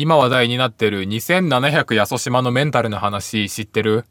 [0.00, 4.04] 今話題になってる2700やそ島のメンタルの話知ってる？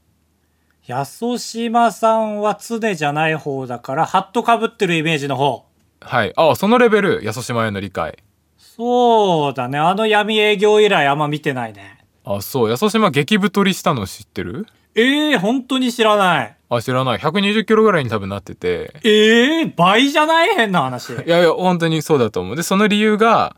[0.86, 5.64] やそ島さんは常じゃない方だから、ハットかぶってるイメージの方。
[6.02, 6.34] はい。
[6.36, 8.18] あ、そのレベル、やそ島への理解。
[8.58, 9.80] そうだね。
[9.80, 12.04] あの闇営業以来あんま見てないね。
[12.26, 12.70] あ、そう。
[12.70, 14.68] やそ島激太りしたの知ってる？
[14.94, 16.58] ええー、本当に知らない。
[16.70, 17.18] あ、知らない。
[17.18, 18.94] 120キロぐらいに多分なってて。
[19.06, 20.50] ええー、倍じゃない？
[20.54, 21.14] 変な話。
[21.14, 22.56] いやいや、本当にそうだと思う。
[22.58, 23.56] で、その理由が、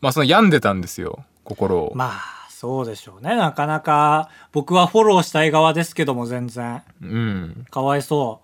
[0.00, 1.26] まあ、その病んでたんですよ。
[1.50, 1.92] 心を。
[1.94, 3.36] まあ、そうでしょうね。
[3.36, 6.82] なかなか、僕はフォローしたい側ですけども、全然。
[7.02, 7.66] うん。
[7.70, 8.40] かわいそ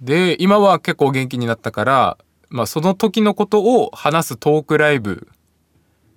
[0.00, 5.28] で、今は結構元気になったから、まあ、その時のことを話すトークライブう。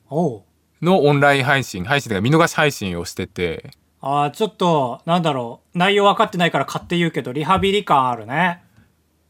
[0.10, 0.42] おう。
[0.82, 5.78] のオンライン配信、配信というか見逃し配信をしてて、ああ、ちょっと、なんだろう。
[5.78, 8.64] 内容分かってないから買って言うけど、リハビリ感あるね。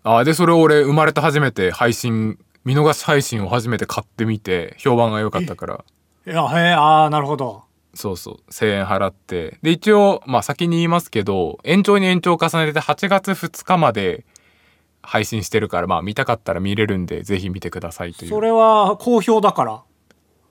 [0.03, 5.85] あで、それを俺生まれて初めて配信、見逃し配信を初めて買ってみて、評判が良かったから、
[6.27, 7.63] いや、へえ、ああ、なるほど。
[7.93, 9.59] そうそう、1000円払って。
[9.61, 14.25] で、一応、まあ先に言いますけど、延長に延長を重ねて8月2日まで
[15.01, 18.29] 配信してるから、まあ見たかったら見れるんで、ぜひ見てくださいという。
[18.29, 19.83] それは好評だから。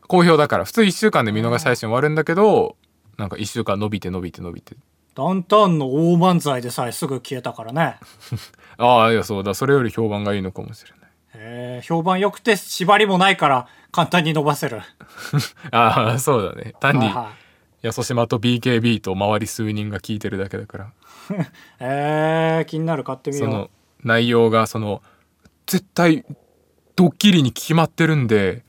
[0.08, 2.76] 好評だから、普通1週間で見逃し配信終わるんだけど、
[3.18, 4.76] なんか1週間伸びて伸びて伸びて。
[5.14, 7.98] ダウンタウンの大漫才でさえすぐ消えたからね。
[8.78, 11.05] ああ、いや、そうだ、それより評判がいいのかもしれない。
[11.36, 14.80] へえ、評判良くて縛りもないから簡単に伸ばせる。
[15.70, 16.74] ああ、そうだね。
[16.80, 17.10] 単に
[17.82, 20.92] やそ島と BKB と周り数人が聞いてるだけだから。
[21.80, 23.46] えー、気になる買ってみよう。
[23.46, 23.70] その
[24.04, 25.02] 内容がその
[25.66, 26.24] 絶対
[26.94, 28.64] ドッキリに決まってるんで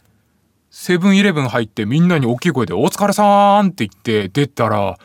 [0.69, 4.97] セブンイレブン入ってみんなに大きい声で「お疲れさん!」って言って出たら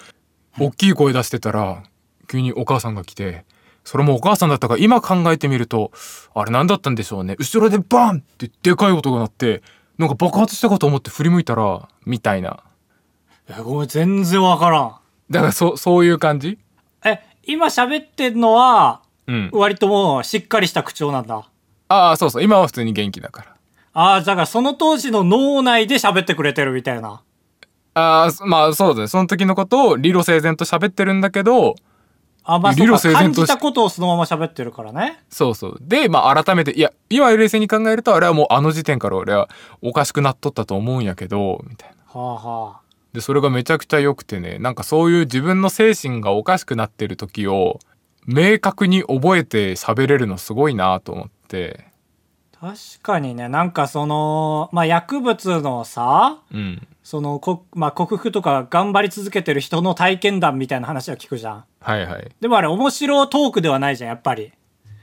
[0.59, 1.83] 大きい声出してたら
[2.29, 3.45] 急にお母さんが来て
[3.85, 5.91] それもお母さんだったから今考えてみると
[6.35, 9.63] あれ何だったんでしょうね後ろでバンってでかい音が鳴って
[9.99, 12.63] なんか爆発したかと思って振り向いたらみたいな
[13.49, 14.97] えごめん、全然わからん。
[15.29, 16.59] だからそそういう感じ？
[17.05, 21.49] え、今喋ってんのは、うん割ともうしっかりした口調なんだ。
[21.89, 23.57] ああそうそう今は普通に元気だから
[23.95, 27.23] ああ、だからその当時の脳内で喋ってくれてるみたいな。
[27.95, 29.09] ああ、そまあそうだね。
[29.09, 31.75] その時のことを理路整然と喋ってるんだけど、
[32.45, 35.23] あ、まあ理路整然と感じことをそのまま喋ってるからね。
[35.29, 35.79] そうそう。
[35.81, 39.49] で、まあ改めて、いや、今冷静に考えると、あれはもうあの時点から俺は
[39.81, 42.21] おかしくなっとったと思うんやけど、みたいな。
[42.21, 42.81] はあはあ。
[43.13, 47.79] で、それがめちゃくちゃ良くてね、なんかそういう自分の精神がおかしくなってる時を、
[48.27, 51.87] 明確に覚えて喋れるのすごいなと思って。
[52.61, 56.87] 確かにね、なんかその、まあ薬物のさ、うん。
[57.03, 61.65] そのこ、まあ、克服とか頑張り続けてる人の体験談みたいな話は聞くじゃん。
[61.81, 62.31] はいはい。
[62.41, 64.53] でもあれ面白トークではないじゃん、やっぱり。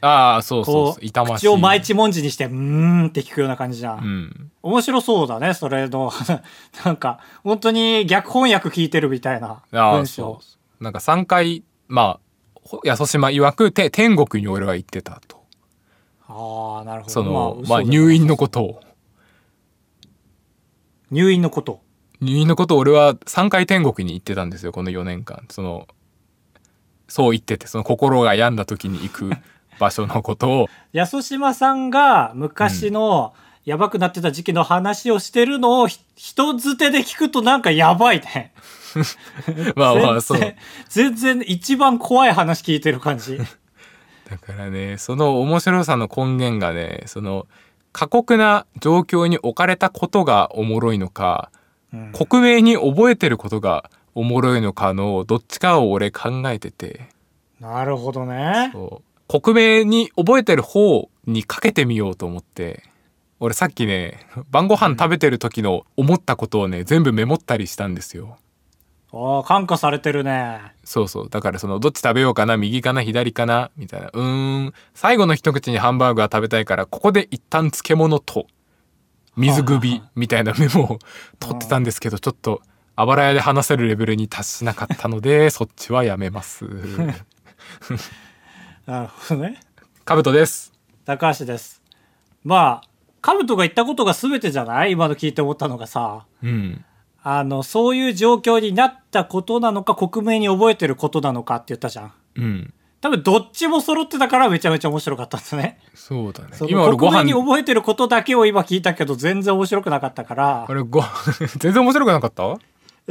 [0.02, 1.06] ああ、そうそうこそう。
[1.06, 1.46] 痛ましい。
[1.46, 3.98] 口を毎日文字にして、うーんって聞くような感じじゃん。
[4.00, 4.52] うん。
[4.64, 6.12] 面白そうだね、それの。
[6.86, 10.40] なんか、本当に逆翻訳聞いてるみたいなああ、文章。
[10.80, 12.20] なんか3回、まあ、
[12.64, 15.44] ほやそ島曰く、て天国に俺は行ってたと。
[16.30, 17.14] ああ、なるほど。
[17.14, 18.81] その、嘘まあ、だ入院のことを。
[21.12, 21.81] 入院のこと。
[22.22, 25.46] 入院のことを俺は3回天国に行ってたんですよ、この4年間。
[25.50, 25.88] その、
[27.07, 29.31] そう言ってて、その心が病んだ時に行く
[29.80, 38.53] 場所のことを、安島さんが昔のやばくなってた時期の話をしてるのをひ人づてで聞くとなんかやばいね。
[39.75, 40.40] まあまあそう。
[40.90, 43.38] 全然全然一番怖い話聞いてる感じ。
[44.30, 47.47] だからね、その面白さの根源がね、その、
[47.94, 51.59] 過酷な状況に置かれたことがおもろいのか、うん
[52.13, 57.09] 克明に覚えてることがおもろいのかのどっちかを俺考えてて、
[57.59, 58.69] なるほどね。
[58.73, 59.03] そう。
[59.27, 62.83] 克明に覚えてる方にかけてみようと思って。
[63.41, 64.19] 俺さっきね
[64.51, 68.38] 晩ご飯食べてる時の思ったことをね全部メモったりしたんですよ。
[69.11, 70.59] ああ、感化されてるね。
[70.83, 71.29] そうそう。
[71.29, 74.09] だからそのどっち食べようかな右かな左かなみたいな。
[74.13, 74.73] うーん。
[74.94, 78.45] 最後の一口にハンバーグは食べたいからここで一旦漬物と
[79.39, 81.00] 水首みたいなメモを
[81.39, 82.61] 取ってたんですけどちょっと
[82.95, 86.65] あばら屋で話せるレベルに達しなかったので そっちはやめます。
[88.86, 89.59] なるほどね。
[90.06, 90.74] カブトです。
[91.06, 91.81] 高橋です。
[92.44, 92.89] まあ、
[93.21, 94.91] カブトが言ったことが全てじゃない？
[94.91, 96.83] 今の聞いて思ったのがさ、うん。
[97.21, 102.13] あの、そういう状況になったことなのか、克明に覚えてることなのかって言ったじゃん。
[102.35, 105.80] うん多分どっちも揃ってたからめちゃめちゃ面白かったんですね。
[105.96, 111.01] そうだね今俺ご飯に覚えてることだけを今聞いたけど全然面白くなかったからあ、れご
[111.60, 112.57] 全然面白くなかった？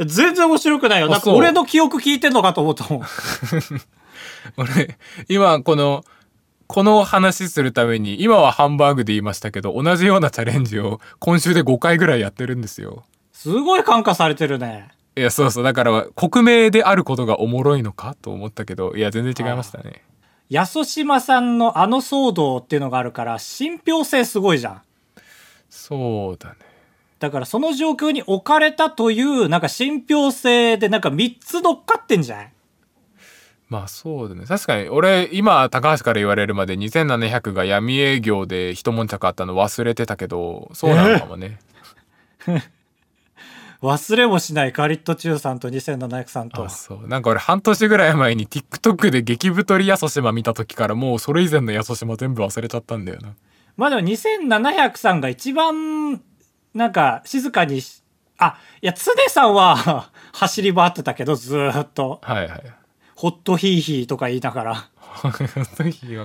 [0.05, 1.07] 全然面白くないよ。
[1.07, 3.03] なんかあそう俺の記憶聞いてんのかと思ったもん。
[4.57, 4.97] 俺
[5.27, 6.03] 今この
[6.67, 13.03] この話するために今はハンバーグで言いましたけど同じようなチャレンジを今週で5回ぐらいやってるんですよ
[13.33, 14.89] すごい感化されてるね。
[15.15, 15.63] いやそうそう。
[15.63, 20.03] だから国名であることがおもろいのかと思ったけどいや全然違いましたね。
[20.49, 24.81] 安島さんのあの騒動っていうのがあるから、信憑性すごいじゃん。
[25.69, 26.55] そうだね。
[27.19, 32.53] だからその状況に置かれたという、なんか信憑性でなんか3つ乗っかってんじゃない？
[33.67, 34.45] まあそうだね。
[34.47, 41.59] 確かに俺今高橋から言われるまで2700が闇営業で一悶着あったの忘れてたけどそうなのかもね、
[43.81, 46.69] 忘れもしないガリット中さんと2700さんとあ。
[46.69, 53.33] そうなんか俺半年ぐらい前に TikTok で激太りやそ島見た時からもうそれ以前のやそ島全部忘れちゃったんだよな
[53.79, 56.21] まあでも2700さんが一番、
[56.73, 58.03] なんか静かにし、
[58.37, 62.19] あ、いや、常さんは 走り回ってたけど、ずーっと。
[62.21, 62.63] はいはい
[63.15, 64.89] ホットヒーヒーとか言いながら。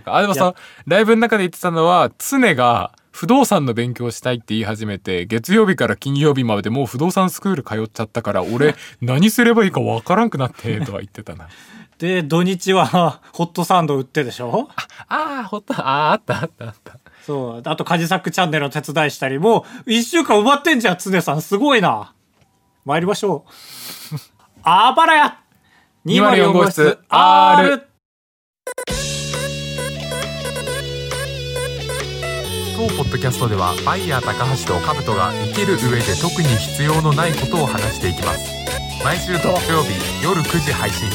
[0.05, 0.55] あでもさ
[0.87, 11.47] ライブの中で言ってたのは常が不動産の勉強したいって言い始めて月曜日から金曜日までもう不動産スクール通っちゃったから俺 何すればいいかわからんくなってとは言ってたな
[11.99, 14.69] で、土日はホットサンド売ってでしょ？
[15.09, 17.63] ああほったあーあったあったあったそう。
[17.65, 21.41] あと、カジサックチャンネルの手伝いしたり、もう、一週間埋まってんじゃん、常さん。
[21.41, 22.13] すごいな。
[22.85, 23.47] 参りましょ
[24.13, 24.17] う。
[24.65, 25.39] あばらや
[26.05, 27.87] 204号室 R
[32.77, 38.53] 当ポッドキャストではバイヤー高橋とカブトが生きる上で特に必要のないことを話していきます
[39.05, 41.09] 毎週土曜日夜9時配信.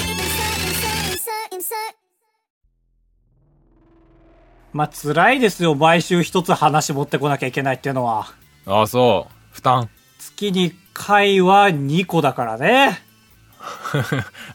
[4.72, 5.74] まあ、辛いですよ。
[5.74, 8.28] 毎週一つ話持ってこなきゃいけないっていうのは。
[8.68, 9.90] ああそう負担
[10.20, 13.00] 月に1回は2個だからね。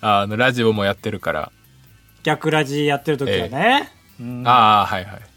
[0.00, 1.52] あ あのラジオもやってるから、
[2.22, 3.92] 逆ラジやってる時はね。
[4.20, 5.33] うんああはいはい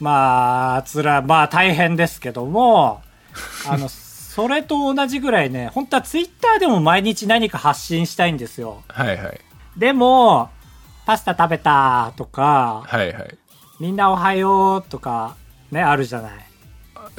[0.00, 3.02] まあ、つら、まあ大変ですけども、
[3.68, 8.82] あの、それと同じぐらいね、本当はツイッターでも毎日何か発信したいんですよ。
[8.88, 9.40] はいはい。
[9.76, 10.50] でも、
[11.06, 13.38] パスタ食べたとか、はいはい。
[13.78, 15.36] みんなおはようとか、
[15.70, 16.32] ね、あるじゃない。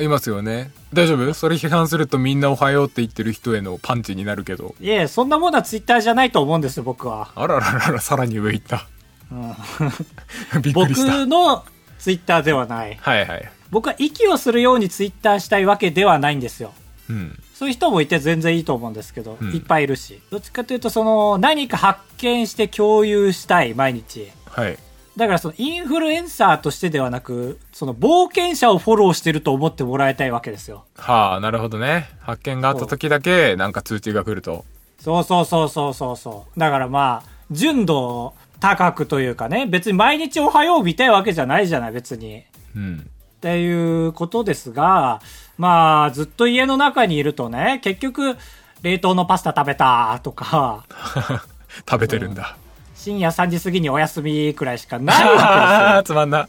[0.04, 0.72] いますよね。
[0.94, 1.34] 大丈夫？
[1.34, 4.76] それ批判するとみんなおはようって言ってる人へのパンチになるけど。
[4.80, 7.30] いえ、そんなものはツイッターじゃないと思うんですよ、僕は。
[7.36, 8.88] あららららさらに上行った。
[9.32, 9.56] うん、
[10.62, 11.12] びっくりした。
[11.20, 11.64] 僕の
[12.02, 12.98] ツイッターではない。
[13.00, 16.74] はいはい僕は息をするようにツイッターしたいわけではないんですよ。
[17.10, 20.20] うんそういう人もいて全然いいと思うんですけど、うんいっぱいいるし。
[20.32, 24.32] どっちかというと、その、何か発見して共有したい、毎日。
[24.50, 24.78] はい
[25.18, 30.86] だからそのインフルエンサーとしてではなく、その冒険者をフォローしてると思ってもらいたいわけですよ。
[30.96, 34.64] はあなるほどね発見があった時だけなんか通知が来ると
[35.00, 36.60] そうそうそうそうそうそう。
[36.60, 42.46] だからまあ、純度高くというかね、別に毎日おはよう見たいわけじゃないじゃない、別に。
[42.76, 43.10] うん。
[43.10, 45.20] っていうことですが、
[45.58, 48.38] まあ、ずっと家の中にいるとね、結局、
[48.84, 50.86] 冷凍のパスタ食べたとか、
[51.90, 52.56] 食べてるんだ。
[52.96, 56.48] 深夜3時過ぎにお休みくらいしかないわけです つまんな。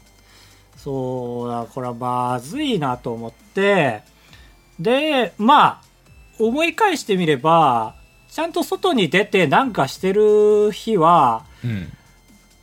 [0.77, 4.03] そうだ、これはまずいなと思って、
[4.79, 5.81] で、まあ、
[6.39, 7.95] 思い返してみれば、
[8.29, 11.91] ちゃんと外に出てなんかしてる日は、うん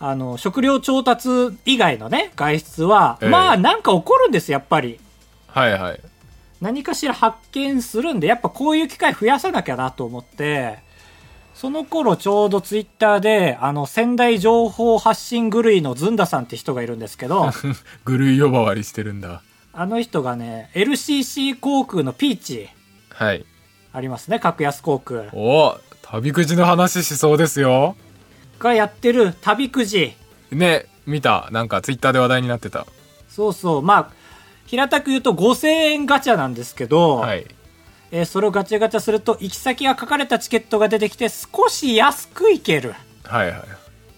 [0.00, 1.28] あの、食料調達
[1.66, 3.28] 以外のね、外出は、ええ。
[3.28, 4.98] まあなんか起こるんです、やっぱり。
[5.46, 6.00] はいはい。
[6.60, 10.78] 何かしら発見するんで、やっぱこういう機会増やさなきゃなと思って、
[11.54, 17.50] その頃ちょうどツイッターで、あの、仙台情報発信狂いのずんださんって人がいるんですけど、
[18.06, 19.42] ぐるい呼ばわりしてるんだ。
[19.74, 22.70] あの人がね、LCC 航空のピーチ、
[23.10, 23.44] はい。
[23.92, 25.24] ありますね、格安航空。
[25.34, 27.96] お旅くじの話しそうですよ
[28.60, 30.14] がやってる旅くじ。
[30.52, 31.48] ね見た。
[31.50, 32.86] なんかツイッターで話題になってた。
[33.28, 34.10] そうそう、まあ、
[34.66, 37.46] 平たく言うと5000円ガチャなんですけど、はい。
[38.12, 42.94] えーそれをガチャガチャすると行き先が書かれたチケットが出てきて少し安く行ける。
[43.24, 43.62] はいはい。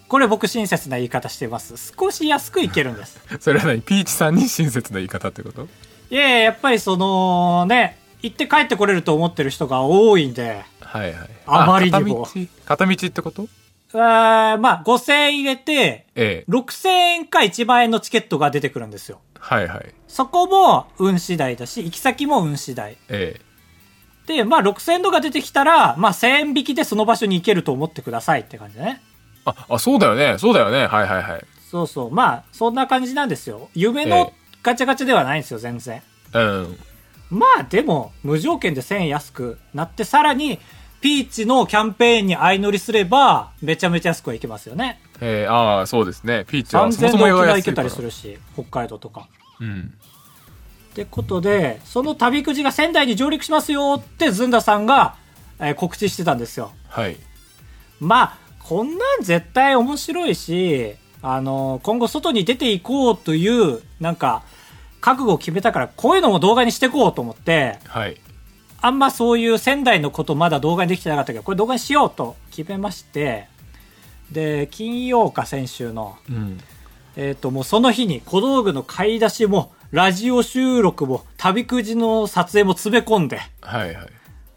[0.08, 1.94] これ僕親切な言い方してます。
[1.98, 3.20] 少し安く行けるんです。
[3.40, 3.80] それは何？
[3.82, 5.68] ピーチさんに親切な言い方ってこと？
[6.10, 11.30] いやいや、やっぱりそのね、行って帰ってこれると思ってる人が多いんで、はいはい。
[11.46, 12.24] あまりにも。
[12.24, 12.46] 片道？
[12.66, 13.46] 片道ってこと？
[13.94, 19.20] あーまあ5000円入れて、ええ6000円か1万円のチケットが出てくるんですよ。
[19.38, 22.96] はいはいそこも運次第だし、行き先も運次第。
[23.08, 23.52] ええ
[24.26, 29.02] で、まあ6000円とか出てきたら、まあ1000円引きでその場所に行けると思ってくださいって感じだね。
[29.44, 32.10] ああそうだよねそうだよねはいはいはいそうそう。
[32.10, 33.70] まあ、そんな感じなんですよ。
[33.74, 34.32] 夢えのえ
[34.62, 36.02] ガチャガチャではないんですよ、全然。
[36.34, 36.78] うん
[37.30, 40.60] まあでも、無条件で1000円安くなって、さらに、
[41.02, 45.00] ピーチのキャンペーンに相乗りすれば、めちゃめちゃ安くはいけますよね。
[45.20, 49.28] ええああそうですねピーチはそも3000そも円で沖縄行けたりするし、北海道とか。
[49.60, 49.92] うん
[50.92, 55.16] ってことで、その旅くじが仙台に上陸しますよってずんださんが、
[55.58, 56.70] えー告知してたんですよ。
[56.88, 57.16] はい
[57.98, 64.42] まあ、こんなん絶対面白いし、あの、今後外に出ていこうという、なんか、
[65.00, 68.20] 覚悟を決めたから、こういうのも動画にしていこうと思って、はい
[68.82, 73.46] あんまそういう仙台のことまだ動画にできてなかったけど、これ動画にしようと決めまして、
[74.32, 76.58] で、金曜か先週の、うん。
[77.14, 84.06] えっ、と、もうその日に小道具の買い出しも、ラジオ収録も、旅くじの撮影も詰め込んで、はいはい。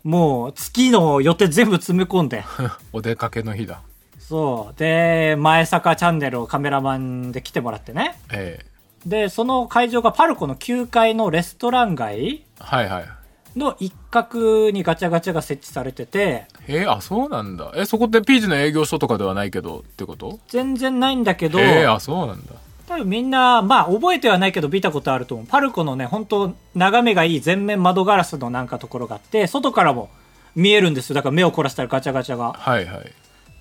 [0.04, 2.44] もう月の予定全部詰め込んで、
[2.94, 3.82] お出かけの日だ。
[4.18, 4.80] そう。
[4.80, 8.18] で、前坂チャンネルをカメラマンで来てもらってね。
[8.32, 8.66] ええ。
[9.08, 12.44] で、その会場がパルコの9階のレストラン街。
[12.60, 13.25] はいはい
[13.56, 20.40] の一角にガチャガチャが設置されてて、えー、あそうなんだえそこってピーチの営業所とかではないけどってこと？
[20.50, 22.54] 全然ないんだけど、えー、あそうなんだ
[22.88, 25.48] 多分みんな、まあ覚えてはないけど見たことあると思う。
[25.48, 30.12] パルコのね、本当眺めがいい全面窓ガラスのなんかところがあって、外からも
[30.56, 31.16] 見えるんですよ。
[31.16, 32.54] だから目を凝らしたらガチャガチャが。
[32.54, 33.12] はいはい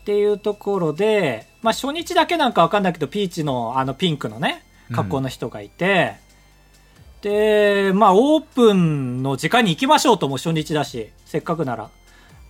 [0.02, 6.16] っていうところで、まあ初日だけなんかわかんないけど、ピーチのあのピンクのね、格好の人がいて、
[7.24, 11.88] で、まあオープンの時間に行きましょうともう初日だし、せっかくなら。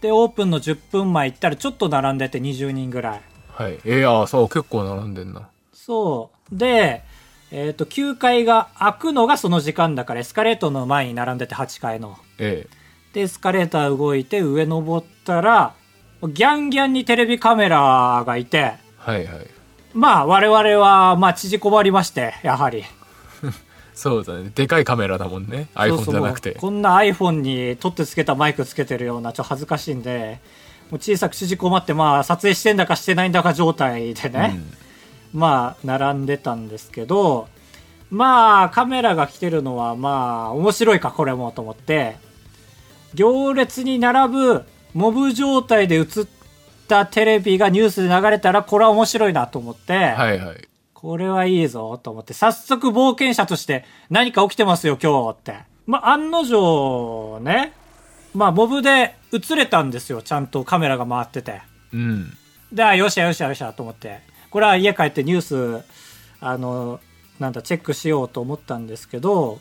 [0.01, 3.21] で、オープンの10分前行ったらちょっと並んでて20人ぐらい。
[3.53, 6.59] はいえー、あそう結構並んでんなそう。
[6.59, 7.05] で、
[7.53, 12.19] えっ、と、9階が開くのがその時間だから、エスカレートの前に並んでて8階の。
[12.39, 12.67] え
[13.13, 15.75] で、エスカレーター動いて上登ったら、
[16.21, 19.47] ギャンギャンにテレビカメラがいて、えはいはい
[19.93, 22.83] まあ我々は、まあ縮こまりまして、やはり。
[23.95, 24.51] そうだね。
[24.55, 25.69] でかいカメラだもんね。
[25.75, 26.53] iPhone じゃなくて。
[26.53, 30.41] こんな iPhone に取ってつけたマイクつけてるような、ちょっと恥ずかしいんで、
[30.91, 34.61] もう小さく縮こまって、まあ撮影してんだかしてないんだか状態でね。
[35.35, 37.49] まあ、並んでたんですけど、
[38.09, 42.17] まあ、カメラが来てるのは、まあ、面白いか、これも、と思って、
[43.15, 46.07] 行列に並ぶ、モブ状態で映っ
[46.87, 50.69] たテレビがニュースで流れたら、これは面白いなと思って、はいはい
[51.05, 55.59] これはいいぞ、と思って、早速冒険者として、何か起きてますよ、今日って。
[55.87, 57.75] まあ、案の定、ね、
[58.35, 61.61] まあ、モブで映れたんですよ、ちゃんとカメラが回ってて。
[61.93, 62.33] うん
[62.73, 64.21] で、あよっしゃよっしゃよっしゃと思って。
[64.49, 65.85] これは家帰ってニュース、
[66.41, 67.01] あの、
[67.39, 69.61] なんだ、チェックしようと思ったんですけど、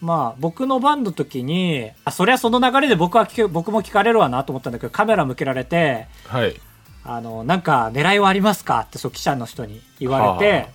[0.00, 6.58] まあ、僕の番の時に、あ、そりゃその流れで僕は僕も聞かれるわなと思ったんだけど、カメラ向けられて、はい
[7.04, 8.80] あの、なんか狙いはありますか？
[8.80, 10.68] ってそう記者の人に言われはて、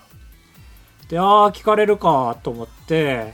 [1.08, 3.34] で、ああ、聞かれるかと思って、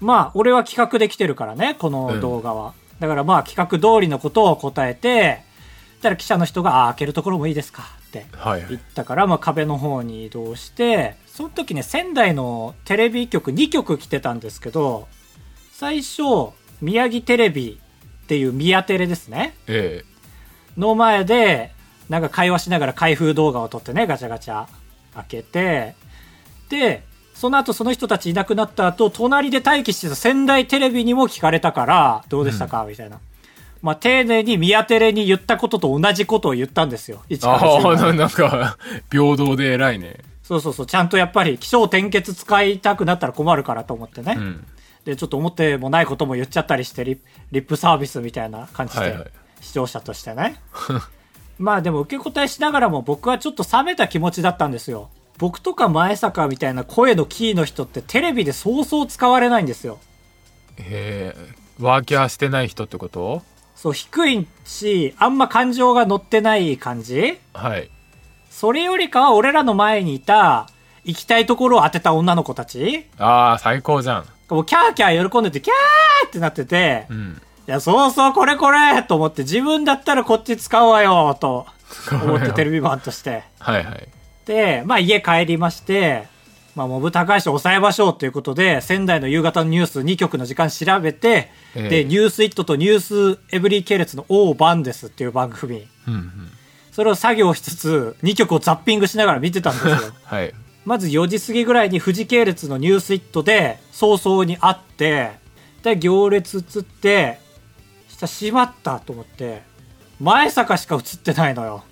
[0.00, 2.74] まあ、俺は企画できてるからね、この動画は。
[3.00, 5.44] だからまあ、企画通りのことを答えて、
[6.06, 15.08] たら記者の人が、ああ、開けるところもいいですかってはいはい行ったから、まあ、壁の方に移動して、その時ね、仙台のテレビ局2局来てたんですけど、
[15.72, 16.22] 最初、
[16.80, 17.78] 宮城テレビ
[18.24, 19.56] っていう宮テレですね。
[19.66, 20.04] え
[20.76, 21.72] の前で、
[22.08, 24.66] なんか会話しながら開封動画を撮ってね、ガチャガチャ
[25.14, 25.96] 開けて、で、
[27.34, 33.20] その後その人たちいなくなった後、隣で待機してた仙台テレビにも聞かれたから、どうでしたか、みたいな。
[33.82, 37.22] まあ、丁寧に宮テレに言ったことと同じことを言ったんですよ。
[37.28, 38.78] 一から10まであななんか
[39.10, 44.34] 平等で偉いねそうそうそう、ちゃんとやっぱり気象転結使いたくなったら困るからと思ってね。
[44.36, 44.66] うん
[45.04, 47.20] で、ちょっと思ってもないことも言っちゃったりしてリ、
[47.52, 49.30] リップサービスみたいな感じで、はいはい
[49.60, 50.60] 視聴者としてね。
[51.58, 55.08] まあでも受け答えしながらも僕はちょっと冷めた気持ちだったんですよ。
[55.38, 59.98] 僕とか前坂みたいな声のキーの人ってテレビでそうそう使われないんですよ。
[60.78, 61.54] へえ。
[61.78, 63.42] ワーキャーしてない人ってこと？
[63.74, 67.38] そう、低いし、あんま感情が乗ってない感じ？
[67.52, 67.90] はい。
[68.50, 70.70] それよりかは俺らの前にいた、
[71.04, 73.04] 行きたいところを当てた女の子たち？
[73.18, 74.26] ああ最高じゃん。
[74.48, 77.42] もうキャーキャー喜んでて、キャーってなってて、うん。
[77.68, 81.66] いや、そうそう、これこれと思って、自分だったらこっち使うわよと
[82.10, 83.42] 思ってテレビマンとして。
[83.58, 84.08] はいはい
[84.46, 86.26] で、まあ家帰りまして、
[86.74, 93.00] まあモブ高橋を抑えましょうということで、仙台の夕方のニュース2局の時間調べて、ええで、ニュースイットとニュー
[93.36, 95.86] スエブリー系列のオーバンですっていう番組。
[96.08, 96.32] うんうん
[96.92, 100.14] それを作業しつつ、2曲をザッピングしながら見てたんですよ。
[100.24, 100.54] はい
[100.86, 105.32] まず4時過ぎぐらいに富士系列のニュースイットで早々に会って、
[105.82, 107.38] で、行列映って、
[108.08, 109.62] したしまったと思って、
[110.20, 111.84] 前坂しか映ってないのよ。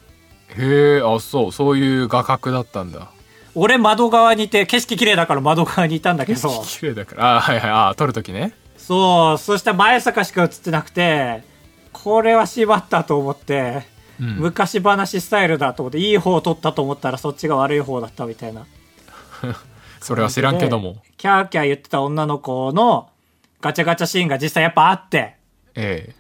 [0.51, 3.11] へえあそうそういう画角だったんだ
[3.55, 11.43] 俺窓側にいて、景色綺麗だから窓側にいたんだけど、綺麗だからあはいはいあ撮るときねそう、そしたら前坂しか映ってなくて、
[11.93, 13.87] これはしまったと思って、
[14.21, 18.67] うん昔話スタイルだと思って、いい方を取ったと思ったらそっちが悪い方だったみたいな。
[20.01, 23.09] それは知らんけどもでキャーキャー言ってた女の子の
[23.61, 25.37] ガチャガチャシーンが実際やっぱあって。
[25.75, 26.15] ええ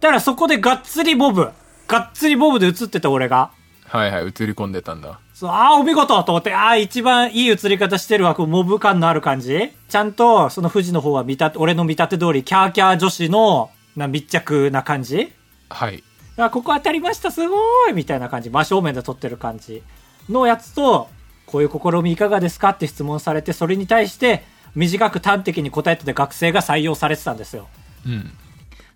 [0.00, 1.50] だからそこでがっつりボブ。
[1.88, 3.50] がっつりボブで映ってた俺が。
[3.88, 5.20] はいはい映り込んでたんだ。
[5.32, 9.70] そう、ああ、お見事と思って、ああ、一番いい映り方してるわ、こうモブ感のある感じ？
[9.88, 15.32] ちゃんと、その富士の方は見立て、俺の見立て通り、キャーキャー女子の、な、密着な感じ？
[15.70, 16.02] はい。
[16.36, 18.50] あ、ここ当たりました、すごいみたいな感じ。
[18.50, 19.82] 真正面で撮ってる感じ
[20.28, 21.08] のやつと、
[21.46, 27.68] こういう試みいかがですかって質問されて、それに対して、短く端的に答えてて学生が採用されてたんですよ。
[28.04, 28.32] うん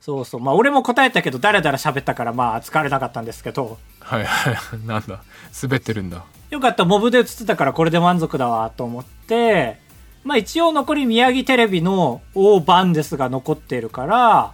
[0.00, 0.40] そうそう。
[0.40, 4.56] まあ、俺も答えたけど、だらだら喋ったから、まあ、疲れなかったんですけど、はいはい。
[4.86, 5.20] なんだ。
[5.62, 6.24] 滑ってるんだ。
[6.50, 9.78] よかった、モブで映ってたからこれで満足だわ、と思って、
[10.24, 14.52] まあ一応残り宮城テレビの大番ですが残ってるから、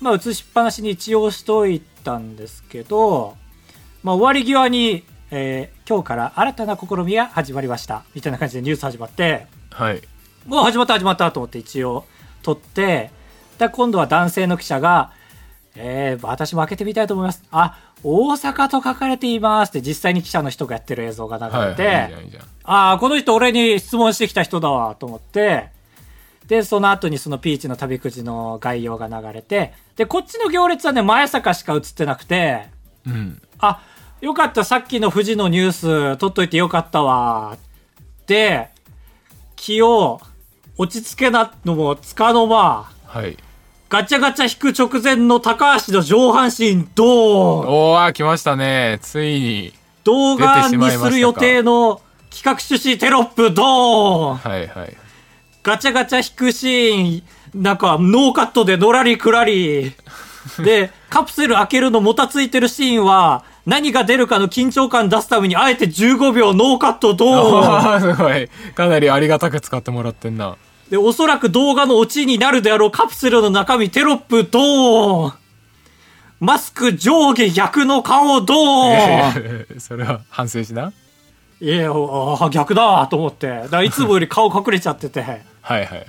[0.00, 3.36] まあ映しっぱなしに一応しといたんですけど、
[4.02, 8.02] まあ終わり際に、えー今日から新たな試みが始まりました。
[8.12, 10.02] みたいな感じでニュース始まって、はい。
[10.46, 12.04] もう始まった始まったと思って一応
[12.42, 13.12] 撮って、
[13.58, 15.12] で今度は男性の記者が、
[15.76, 17.42] えー、私も開けてみたいと思います。
[17.50, 22.14] あ、大阪と書かれていますって実際に記者の人がやってる映像が流れて、
[22.64, 25.68] ああ、この人俺に質問してきた人だわ、と思って、
[26.46, 32.68] で、その後にそのピーチの旅くじの概要が流れて、で、こっちの行列はね、前坂しか映ってなくて、
[33.06, 33.82] うんあ、
[34.20, 37.56] よかった、さっきの富士のニュース撮っといてよかったわ。
[38.26, 38.68] で、
[39.56, 40.20] 気を
[40.76, 43.36] 落ち着けなのもつかの間、はい
[43.88, 48.98] ガチャガチャ引く直前の高橋の上半身ドーンおー来ましたね。
[49.00, 52.00] ついに動画にする予定の
[52.30, 54.96] 企画趣旨テロップドーンはいはい。
[55.62, 57.22] ガチャガチャ引くシー
[57.58, 59.92] ン、なんか、ノーカットでのらりくらり。
[60.64, 67.26] で、カプセル開けるのもたついてるシーンは、何が出るかの緊張感出すために、あえて15秒ノーカットド
[67.62, 68.00] ーン。
[68.00, 68.48] すごい。
[68.74, 70.56] かなりありがたく使ってもらってんな
[70.90, 75.32] で、おそらく動画のオチになるであろうカプセルの中身テロップドーン。
[76.38, 79.80] マスク上下逆の顔ドーン。
[79.80, 80.92] それは反省しな
[81.60, 83.64] いや、ああ、逆だと思って。
[83.70, 85.22] だいつもより顔隠れちゃってて。
[85.22, 86.06] はいはい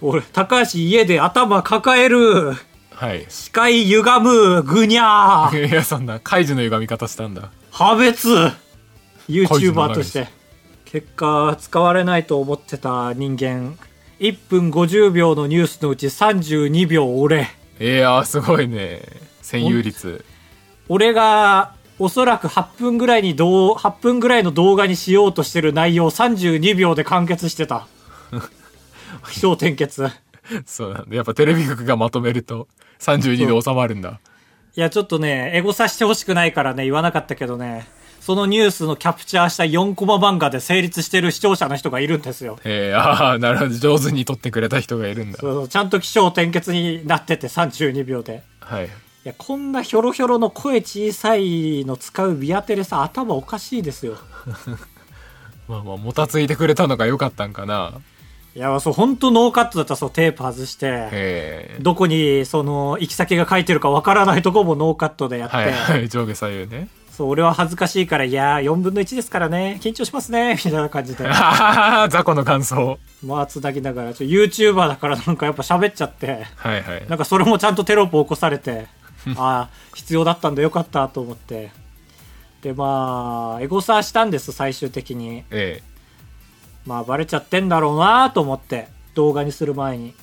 [0.00, 2.54] 俺、高橋家で頭抱える。
[2.94, 5.68] はい視界歪む、ぐにゃー。
[5.68, 8.12] いやそんなカイジの歪み方したんだ破滅
[9.28, 10.28] !YouTuber 中として。
[10.84, 13.76] 結果、使われないと思ってた人間。
[14.20, 17.48] 1分50秒のニュースのうち32秒俺。
[17.80, 19.02] いやーすごいね
[19.42, 20.24] 占有率
[20.88, 27.86] 俺が、おそらく8分ぐらいに動、8分ぐらいの動画にしようとしてる内容を32秒で完結してた。
[29.30, 30.08] 気象転結。
[30.64, 32.68] そうなんだやっぱテレビ局がまとめると
[33.00, 34.18] 32で収まるんだ
[34.74, 37.86] いや、ちょっとね、エゴさしてほしくないからね、言わなかったけどね、
[38.28, 42.58] そのニュースのキャプチャーした4コマ漫画で成立してる視聴者の人がいるんですよ。
[42.62, 43.70] えー、ああなるほど。
[43.70, 45.38] 上手に撮ってくれた人がいるんだ。
[45.38, 45.68] そうそう。
[45.68, 48.42] ちゃんと気承転結になってて32秒で。
[48.60, 48.84] はい。
[48.84, 48.88] い
[49.24, 54.18] や、こんなヒョロヒョロの声小さいの使うビアテレさ、頭おかしいですよ。
[55.66, 57.94] まあまあもたついてくれたのが良かったんかな。
[58.54, 66.88] いや、そう、本当ノーカットだったらそう、テープ外して、えー、どこに、その、行き先が書いてるかわからないとこもノーカットでやって、はいはい上下左右ね
[67.18, 71.24] そう、俺は恥ずかしいから、いやー、4分の1ですからね、緊張しますね、 みたいな感じで。
[72.10, 78.86] 雑魚の感想まあ、つなぎながら、ちょ YouTuber だからなんかやっぱ喋っちゃって、はいはいなんかそれもちゃんとテロップ起こされて、
[79.34, 81.72] ああ、必要だったんだ、よかったと思って。
[82.62, 85.42] で、まあ、エゴサーしたんです、最終的に。
[85.50, 85.82] え
[86.86, 90.14] まあ、バレちゃってんだろうなと思って、動画にする前に。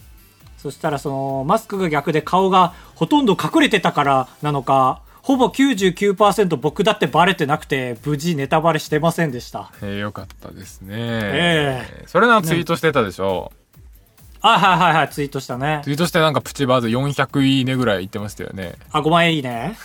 [0.57, 9.71] そしたら、その、マスクが逆で顔がほとんど隠れてたからなのか、ほぼ99%僕だってバレてなくて、無事ネタバレしてませんでした。
[9.81, 10.91] えー、よかったですね。
[10.93, 13.51] えそれならツイートしてたでしょ、
[14.41, 15.81] あ、はいはいはい、ツイートしたね。
[15.83, 15.89] ツ。
[15.89, 18.75] イートしてなんかプチバズ400いいねぐらい言ってましたよね。
[18.91, 19.75] あ、5万円いいね。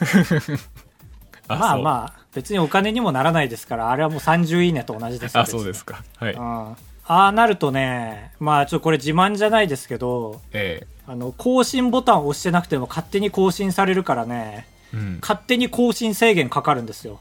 [1.48, 6.04] まああまあ、別にお金にもならないですから、あれはもう30いいねと同じですあそうですか。
[6.18, 6.34] はい。
[6.34, 6.42] うん。
[6.42, 6.76] あ
[7.06, 15.18] あなるとね、まあちょっとこれ自慢じゃないですけど、えあの、更新ボタンを押してなくても勝手に更新されるからね、えうん。
[15.20, 17.20] 勝手に更新制限かかるんですよ。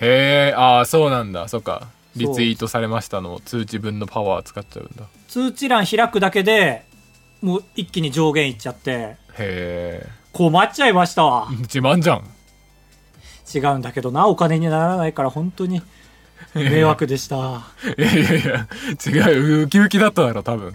[0.00, 1.48] へえああそうなんだ。
[1.48, 1.88] そっか。
[2.16, 5.04] リツイートされましたの通知分のパワー使っちゃうんだ。
[5.28, 6.84] 通知欄開くだけで、
[7.40, 11.48] もう一気に上限いっちゃって、へえ困っちゃいましたわ。
[11.50, 12.24] 自慢じゃん。
[13.54, 15.82] 違うんだけどな、お金にならないから本当に。
[16.54, 17.62] 迷惑でした。
[17.96, 18.68] いやいやいや
[19.06, 20.74] 違うウキウキだっただろ多分。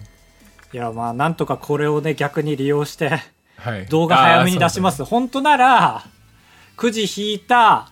[0.72, 3.20] いや、まあなんとかこれをね、逆に利用して、
[3.58, 5.04] はい動画早めに出しまあす。
[5.04, 6.04] 本当なら、
[6.76, 7.90] くじ引いた、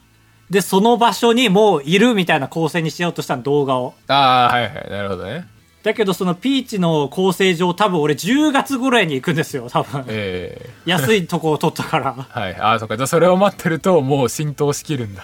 [0.50, 3.94] で、その場所にもういるみたいな構成にしようとしたの動画を。
[4.06, 5.48] あーはいはいなるほどね
[5.82, 10.04] だけどそのピーチの構成上多分俺10月ぐらいに行くんですよ、多分。
[10.08, 12.14] え安いとこを取ったから。
[12.14, 15.22] ー、はいああそっかじゃあそれを待ってるともう浸透しきるんだ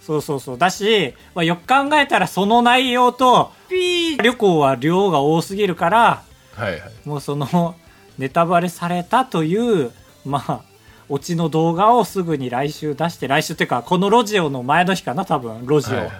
[0.00, 0.58] そうそうそう。
[0.58, 6.22] だし、まあ、よく考えたらその内容と、ピー旅行は量が多すぎるから、
[6.54, 7.74] はいはいもうその、
[8.18, 9.92] ネタバレされたという、
[10.24, 10.60] まあ、
[11.08, 15.96] オチの動画をすぐに来週出して、来週っていうか、このロジオの前の日かな、多分、ロジオ。
[15.98, 16.10] はい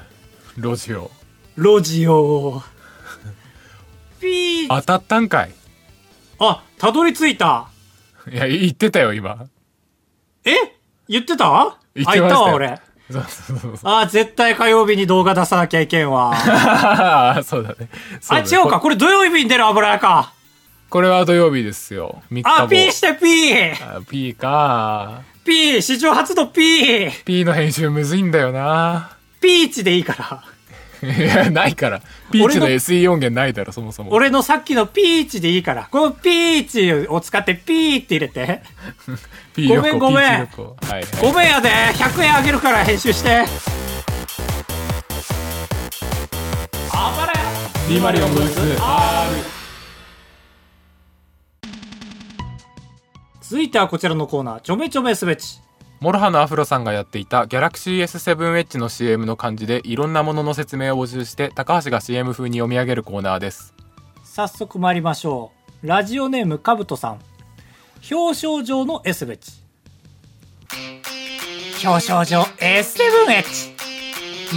[0.57, 1.11] ロジオ
[1.57, 2.62] ロジオ。
[4.20, 5.52] ピー当たったんかい
[6.38, 7.66] あ、たどり着いた。
[8.30, 9.46] いや言ってたよ今
[10.44, 10.52] え？
[11.09, 11.76] 言ってた？
[11.94, 12.80] 言っあ、てたよ言ったわ、俺。
[13.11, 16.33] そうそうそうそうあ、絶対火曜日に動画出さなきゃいけんわ。
[16.35, 17.88] あ そうだね
[18.28, 18.80] だね違うか。
[18.80, 20.33] これ土曜日に出る油屋か。
[20.94, 22.22] これは土曜日ですよ。
[22.30, 23.96] 3日後あ、ピーしてピー。
[23.96, 25.22] あ P か。
[25.44, 27.24] ピー史上初のピー。
[27.24, 29.16] P の編集むずいんだよな。
[29.40, 30.44] ピーチでいいか
[31.02, 31.12] ら。
[31.12, 32.00] いやないから。
[32.30, 34.12] ピーチの SE 音源ないだろそもそも。
[34.12, 35.88] 俺のさっきのピーチでいいから。
[35.90, 38.62] このピーチを使ってピーって入れて。
[39.52, 40.22] P ごめんごめん。
[40.22, 41.04] はいはい。
[41.20, 41.70] ごめんやで。
[41.70, 43.46] 100円あげるから編集して。
[46.92, 47.33] あばれ
[47.88, 48.46] ビーマリオンブー。
[48.46, 49.23] ス
[53.46, 55.61] 続いてはこちらのコーナー、ちょめちょめすべち。
[56.00, 63.74] モロハのアフロさんがやっていた Galaxy S7 Edge の CM の漢字でいろんなものの説明を募集して高橋が CM 風に読み上げるコーナーです
[64.22, 65.52] 早速参りましょ
[65.83, 65.87] う。
[65.87, 67.20] ラジオネームかぶとさん。
[68.11, 69.52] 表彰状の S ベチ。
[71.85, 73.74] 表彰状 S7H。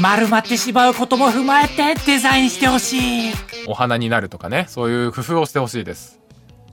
[0.01, 3.33] 丸まってしまうことも踏まえてデザインしてほしい。
[3.67, 6.21] お花になるとかねそういう工夫をしてほしいです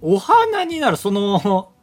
[0.00, 1.73] お花になる、その、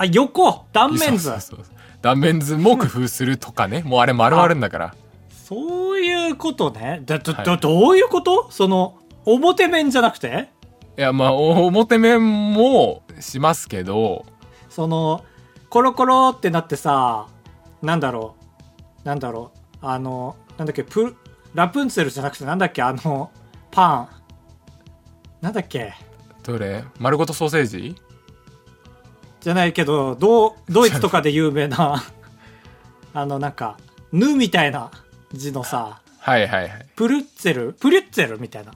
[0.00, 1.24] あ、横、断面図。
[1.24, 3.82] そうそうそう断面図も工夫するとかね。
[3.82, 4.94] もうあれ丸々んだから。
[5.28, 7.02] そういうことね。
[7.04, 7.44] だ、ど、はい。
[7.44, 8.50] ど、どういうこと？
[8.50, 10.48] その、表面じゃなくて？
[10.96, 14.24] いやまあお表面もしますけど。
[14.70, 15.22] その、
[15.68, 17.26] コロコロってなってさ、
[17.82, 18.34] なんだろ
[19.04, 19.06] う？
[19.06, 19.58] なんだろう？
[19.82, 21.14] あの、なんだっけ、プ、
[21.52, 23.30] ラプンツェルじゃなくてなんだっけ、あの、
[23.70, 24.08] パン。
[25.42, 25.92] なんだっけ？
[26.42, 26.84] どれ？
[26.98, 27.96] 丸ごとソーセージ？
[29.40, 32.02] じゃないけど、ド、ドイツとかで有名な、
[33.14, 33.76] あの、なんか、
[34.12, 34.90] ぬみたいな
[35.32, 36.86] 字のさ、はいはいはい。
[36.96, 37.72] プルッツェル？
[37.72, 38.72] プリュッツェルみたいな。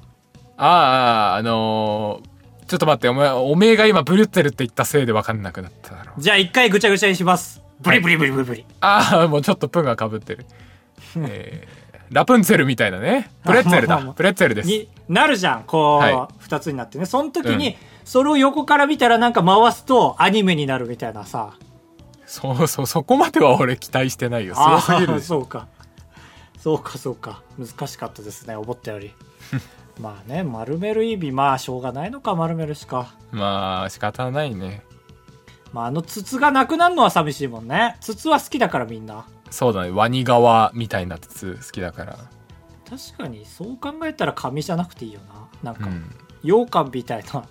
[0.56, 2.34] ああああのー
[2.66, 7.60] ちょっと待ってお前おめえが今ブリュッツェルって言ったせいで分かんなくなっただろじゃあ一回ぐちゃぐちゃにします。
[7.80, 8.66] ブリブリブリブリブリ。
[8.80, 10.46] ああもうちょっとプンがかぶってる、
[11.28, 13.30] えー、ラプンツェルみたいなね。
[13.44, 14.12] プレッツェルまあまあまあ。
[14.12, 14.66] だプレッツェルです。
[14.68, 15.64] になるじゃん。
[15.64, 17.04] こう、は二つになってね。
[17.04, 17.74] その時に、うん
[18.04, 21.56] それを横から見たらなんか回すとアニメになるみたいなさ。
[22.26, 24.54] そうそうそこまでは俺期待してないよ。
[24.54, 25.68] すごすぎるそうか。
[26.58, 27.42] そうかそうか。
[27.58, 29.12] 難しかったですね思ったより。
[30.00, 33.14] まあね丸める意味まあしょうがないのか丸めるしか。
[33.30, 34.82] まあ仕方ないね。
[35.72, 37.96] まああの筒がなくなるのは寂しいもんね。
[38.00, 39.26] 筒は好きだからみんな。
[39.50, 39.90] そうだね。
[39.90, 42.18] ワニ側みたいな筒好きだから。
[42.88, 45.20] 確かにそう考えたら紙じゃなくていいよ
[45.62, 45.72] な。
[45.72, 46.10] なんか、うん。
[46.42, 47.44] 羊羹みたいな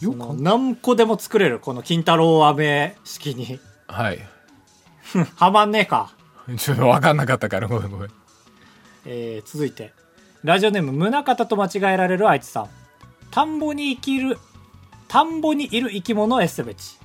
[0.00, 3.58] 羊羹その何個でも作れるこの金太郎飴式に。
[3.86, 4.18] はい。
[5.36, 6.12] はまんねえか。
[6.56, 8.10] ちょっと分かんなかったからごめんごめん。
[9.06, 9.92] えー続いて。
[10.44, 12.68] ラジオネーム宗像と間違えられるあいつさん。
[13.30, 14.38] 田んぼに生きる
[15.08, 16.96] 田んぼにいる生き物エスベチ。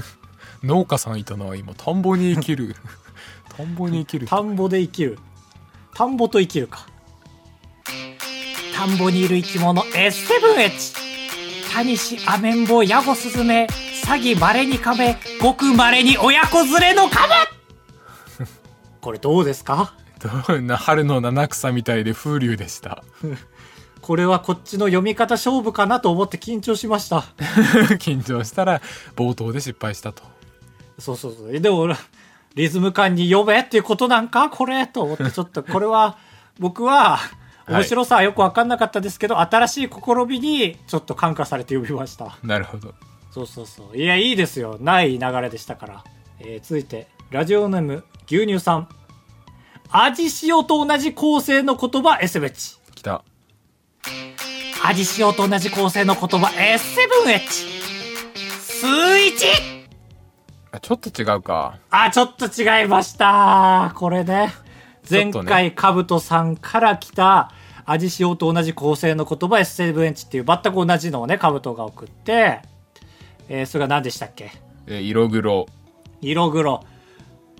[0.62, 1.74] 農家さんいたな今。
[1.74, 2.76] 田んぼに生きる。
[3.56, 4.26] 田んぼに生きる。
[4.26, 5.18] 田んぼで生きる。
[5.94, 6.86] 田んぼと生きるか。
[8.76, 11.13] 田んぼにいる生き物 S7H
[11.74, 13.66] タニシアメンボヤゴスズメ
[14.04, 17.34] サギマレにカメごくまれに親子連れのカメ
[19.00, 19.94] これどうですか？
[20.48, 23.02] どんな春の七草みたいで風流でした。
[24.00, 27.24] これはこっちの読み方勝負かなと思って緊張しました。
[27.98, 28.80] 緊張したら
[29.16, 30.22] 冒頭で失敗したと。
[30.98, 31.60] そうそうそう。
[31.60, 31.96] でも俺、
[32.54, 34.48] リズム感に呼べっていうことなんか？
[34.48, 34.86] これ？
[34.86, 36.16] と思って、ちょっとこれは、
[36.58, 42.36] 僕は、い面白さはよくわかんなかったですけど、新しい試みに、ちょっと感化されて呼びました。
[42.42, 42.94] なるほど
[43.30, 43.96] そうそうそう。
[43.96, 44.76] いや、いいですよ。
[44.80, 46.04] ない流れでしたから。
[46.40, 48.88] えー続いて、ラジオネーム、牛乳さん。
[49.90, 52.78] 味塩と同じ構成の言葉、S ベチ。
[52.94, 53.24] 来た
[54.84, 57.74] 味塩と同じ構成の言葉、S7H。
[58.60, 59.46] スイッチ
[60.72, 63.92] あちょっと違うかあ、ちょっと違いました。
[63.94, 64.52] これね。
[65.08, 67.50] 前回、かぶとさんから来た、
[67.86, 72.60] 味塩と同じ構成の言葉 S7H っていう全く同じのをね、かぶとが送って、
[73.48, 74.50] えーそれが何でしたっけ？
[74.86, 75.66] え色黒
[76.22, 76.84] 色黒。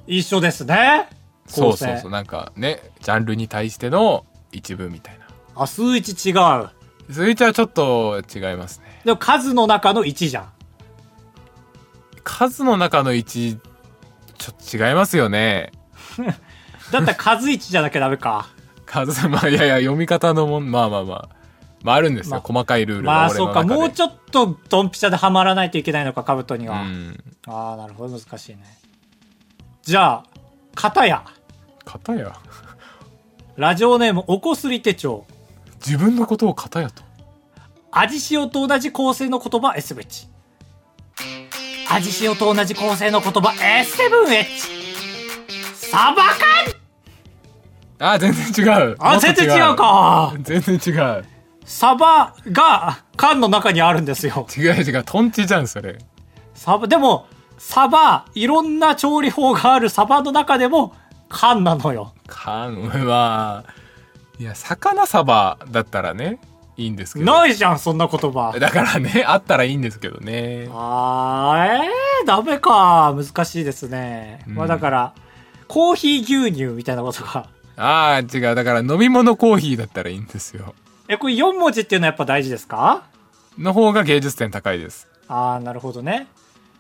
[0.06, 1.08] 一緒ですね。
[1.46, 5.26] そうそうそうなんかねジャンルに対しての一部みたいな
[5.56, 6.34] あ、数一違う。
[7.10, 10.48] スイッチはちょっと違いますねでも数の中の1じゃん。
[12.22, 13.58] 数の中の1
[14.38, 15.70] ちょっと違いますよね
[16.94, 18.48] だったら数1じゃなきゃダメか。
[18.86, 21.28] 数まあいやいや読み方のもんまあまあまあ
[21.82, 26.82] まああるんですよ、まあ細かいルールがまあそうか、もうちょっとドンピシャではまらないといけないのか、カブトには。
[26.82, 28.62] うんああ、なるほど、難しいね。
[29.82, 30.24] じゃあ、
[30.74, 31.24] 片や、
[31.84, 32.32] 片や？
[33.56, 35.26] ラジオネーム、おこすり手帳。
[35.84, 37.02] 自分のことを片やと？
[37.92, 40.26] 味塩と同じ構成の言葉 S7H。
[41.90, 44.44] 味塩と同じ構成の言葉 S7H。
[45.76, 46.73] サバ缶
[48.06, 50.90] あ全然違うあ、全然違うか全然違
[51.20, 51.24] う
[51.64, 54.46] サバが缶の中にあるんですよ。
[54.54, 55.96] 違う違うトンチじゃんそれ
[56.52, 60.94] サバ、でも、サバ、いろんな調理法があるサバの中でも
[61.30, 62.12] 缶なのよ。
[62.26, 63.72] かんまあ
[64.38, 66.38] いや魚サバだったらね
[66.76, 68.54] いいんですけどないじゃん、そんな言葉。
[68.58, 73.14] だからねあったらいいんですけどねあー、えー、ダメか。
[73.16, 74.44] 難しいですね。
[74.46, 75.14] うんまあだから、
[75.68, 77.48] コーヒー牛乳みたいなことが。
[77.76, 80.74] ああ違うだから飲み物コーヒーだったらいいんですよ
[81.08, 83.02] え、これ4文字っていうのはやっぱ大事ですか？
[83.58, 86.26] の方が芸術点高いですあー、なるほどね。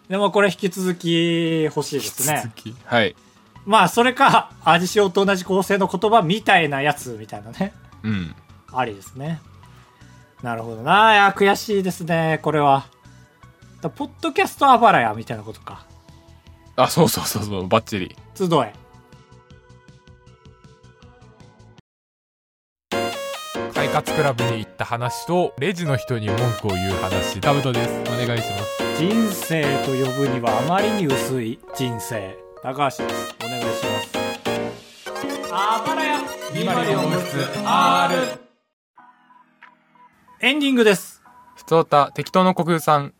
[0.08, 2.40] でもこれ引き続き欲しいですね。
[2.44, 3.16] 続きはい
[3.64, 7.72] まあそれか、味塩と同じ構成の言葉みたいなやつみたいなね。
[8.02, 8.34] うん
[8.72, 9.40] ありですね。
[10.42, 11.14] なるほどな。
[11.14, 12.84] いや、悔しいですね、これは。
[13.80, 15.86] だポッドキャストあばらやみたいなことか。
[16.76, 18.74] あそうそうそうそうバッチリ集え。
[23.84, 27.38] 快活クラブに行った話とレジの人に文句を言う話。
[27.38, 28.00] ダブトです。
[28.10, 28.82] お願いします。
[28.96, 32.34] 人生と呼ぶにはあまりに薄い人生。
[32.62, 33.36] 高橋です。
[33.44, 34.18] お願いします。
[35.52, 36.18] あばらや。
[40.40, 41.22] エンディングです。
[41.54, 43.12] ふつおた適当の国さん。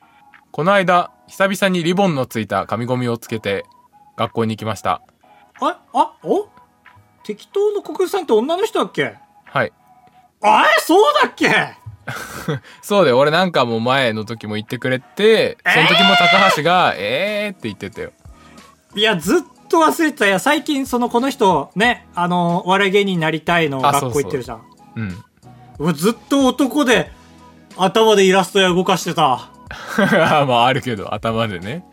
[0.50, 3.66] この間久々にリボンのついた紙ゴミをつけて
[4.16, 5.02] 学校に行きました。
[5.60, 6.48] あ、あ、お？
[7.22, 9.16] 適当の国さんって女の人だっけ？
[9.44, 9.72] はい
[10.44, 10.68] あれ？
[10.80, 11.50] そうだっけ？
[12.82, 18.12] そうで俺なんかも前の時も言ってくれてその時も高橋が「えー」って言ってたよ。
[18.94, 20.26] いや、ずっと忘れてた。
[20.26, 24.62] いや、最近、その、この人、ね、あの、お笑い芸人になりたいのあ学校行ってるじゃん。
[24.94, 25.24] うん。
[25.80, 27.10] うわずっと男で、
[27.76, 29.48] 頭でイラストや動かしてた。
[30.46, 31.84] まああるけど頭でね。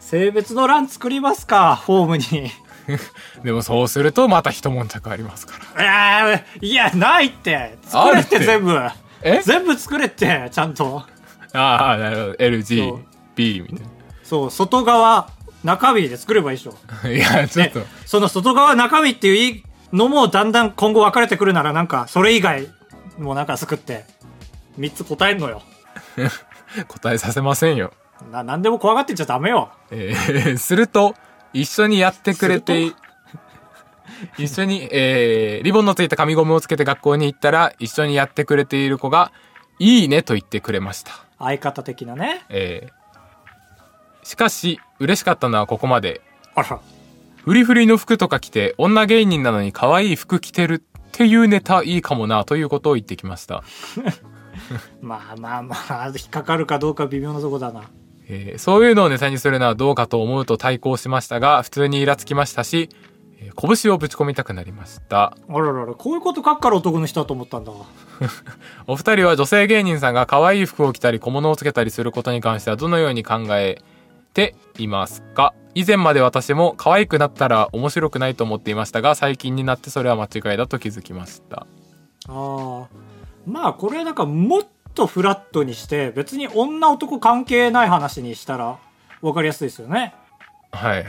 [0.00, 2.50] 性別の欄作りますか、フォームに。
[3.44, 7.78] でもそうするとまた一悶着ありますからえー、いや、ないって。
[7.84, 8.78] 作れって全部。
[9.22, 9.40] え？
[9.42, 11.04] 全部作れって、ちゃんと。
[11.54, 13.86] ああなるほどそう LGB みたい
[14.24, 15.28] そう、外側、
[15.64, 16.74] 中身で作ればいいでしょ。
[17.04, 22.68] な いやちょっと、ね、その外側中身っていうのもだんだん今後分かれてくるならなんか、それ以外
[23.18, 24.04] もなんか作って、
[24.78, 25.62] 3つ答えんのよ。
[26.88, 27.92] 答えさせませんよ
[28.30, 29.70] な、なんでも怖がってんじゃダメよ。
[29.90, 31.14] えーすると
[31.52, 32.94] 一緒にやってくれてす
[34.38, 39.32] 一緒に、えーリボンのついた紙ゴムをつけて学校に行ったら一緒にやってくれている子が
[39.78, 42.44] 「いいね」と言ってくれました相方的なね。
[42.48, 43.02] えー
[44.24, 46.20] しかし嬉しかったのはここまで
[46.54, 46.80] あら。
[47.36, 53.64] フリフリの服とか着て女芸人なのに可愛い服着てるっていうネタいいかもなということを言ってきました、
[55.02, 57.90] まあまあまあ、引っかかるかどうか微妙なとこだな。
[58.34, 62.88] えーそういうのをネタにするのはどうかと思うと対抗しましたが普通にイラつきましたし、
[63.38, 67.78] えー拳をぶち込みたくなりましたあららら、こういうこと書くから男の人だと思ったんだわ。
[68.86, 73.82] お二人は女性芸人さんが可愛い服を着たり小物をつけたりすることに関してはどのように考え
[74.32, 75.52] ていますか？
[75.74, 81.66] 以前まで私も可愛くなったら面白くないと思っていましたが最近になってそれは間違いだと気づきました
[82.28, 82.86] ああ。
[83.46, 84.62] まあこれなんかもっ
[84.94, 88.78] とフラットにして、別に女男関係ない話にしたら
[89.20, 90.14] 分かりやすいですよね。
[90.70, 91.04] はい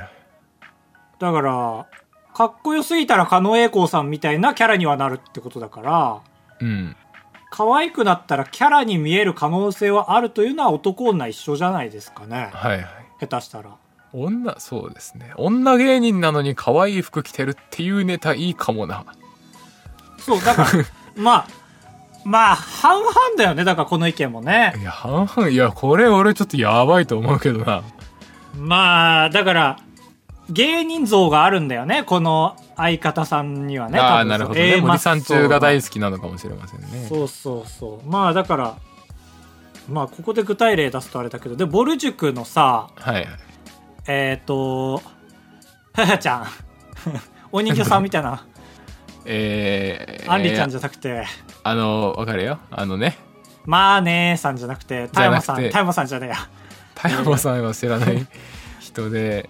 [1.20, 1.88] だから、
[2.34, 6.22] かっこよすぎたら狩野英孝さんみたいなキャラにはなるってことだから、
[6.60, 6.96] うん
[7.56, 12.50] 可愛くなったらキャラに見える可能性はあるというのは男女一緒じゃないですかね。
[12.52, 12.88] はいはい
[13.20, 13.76] 下手したら。
[14.12, 19.06] 女そうですね女芸人なのに可愛い服着てるっていうネタいいかもな
[20.20, 20.70] そう、だから、
[21.16, 21.48] まあ、
[22.26, 23.64] まあ、半々だよね。
[23.64, 24.74] だからこの意見もね。
[24.80, 27.84] いや半々いやこれ俺ちょっとやばいと思うけどな
[28.58, 29.80] まあ、だから、
[30.50, 32.04] 芸人像があるんだよね。
[32.04, 34.00] この相方さんにはね。
[34.00, 38.10] ああなるほどね森三中が大好好きなのかもしれませんねそうそうそう。
[38.10, 38.78] まあ、だから、
[39.90, 43.28] まあ、ここで具体例出すとあれだけど、で、ボル塾のさ、はいはい
[44.06, 45.02] えっ、ー、と、
[45.94, 46.48] はやちゃん。
[47.52, 48.46] お人形さんみたいな。
[49.26, 51.26] えー、あんりちゃんじゃゃなくて、
[51.64, 52.60] あのわかるよ。
[52.72, 53.18] あのね。
[53.66, 56.36] まあねーさんじゃなくて、田山さん、田山さんじゃねえや。
[56.96, 58.28] 田山さんは知らない
[58.80, 59.50] 人で。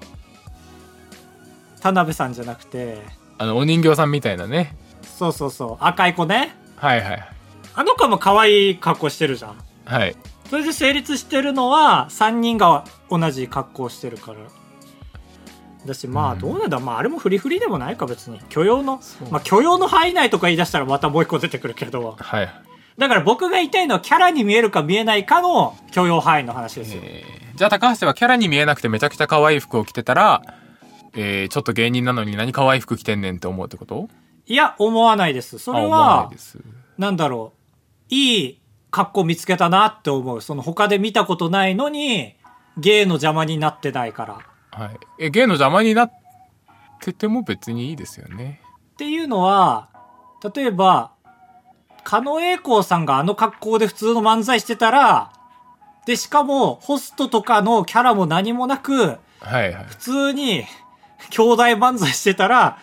[1.81, 3.01] 田辺さんじゃなくて、
[3.38, 4.75] あのお人形さんみたいなね。
[5.03, 6.55] そうそうそう、赤い子ね。
[6.75, 7.29] はいはい。
[7.75, 9.55] あの子も可愛い格好してるじゃん。
[9.86, 10.15] はい。
[10.49, 14.38] それで成立してるのは、3人が同じ格好してるから。
[15.86, 18.39] だし、まあ、うんどうなんだ、まあ、あれもフリフリでもないか、別に。
[18.50, 22.15] 許容のまあ、許容の範囲内とか言い出したらまたもう一個出てくるけど。
[22.19, 22.50] はい
[22.96, 27.02] だから僕が言いたいのは、キャラに見えるか見えないかの許容範囲の話ですよ。
[27.04, 30.41] えーじゃあ高橋はキャラに見えなくてめちゃくちゃ可愛い服を着てたら、
[31.15, 34.10] えーちょっと芸人なのに何可愛い服着てんねんって思うってこと？
[34.46, 35.58] いや、思わないです。
[35.58, 36.32] それは
[37.00, 38.13] なんだろう。
[38.13, 40.41] いい格好見つけたなって思う。
[40.41, 42.36] その他で見たことないのに、
[42.78, 44.39] 芸の邪魔になってないから。
[44.75, 44.99] はい。
[45.19, 46.12] え芸の邪魔になっ
[46.99, 48.62] てても別にいいですよね。
[48.93, 49.89] っていうのは、
[50.55, 51.12] 例えば、
[52.03, 55.31] 狩野英孝さんがあの格好で普通の漫才してたら、
[56.05, 59.86] で、しかも、ホストとかのキャラも何もなく、はいはい。
[59.86, 60.65] 普通に、
[61.29, 62.77] 兄弟漫才してたら、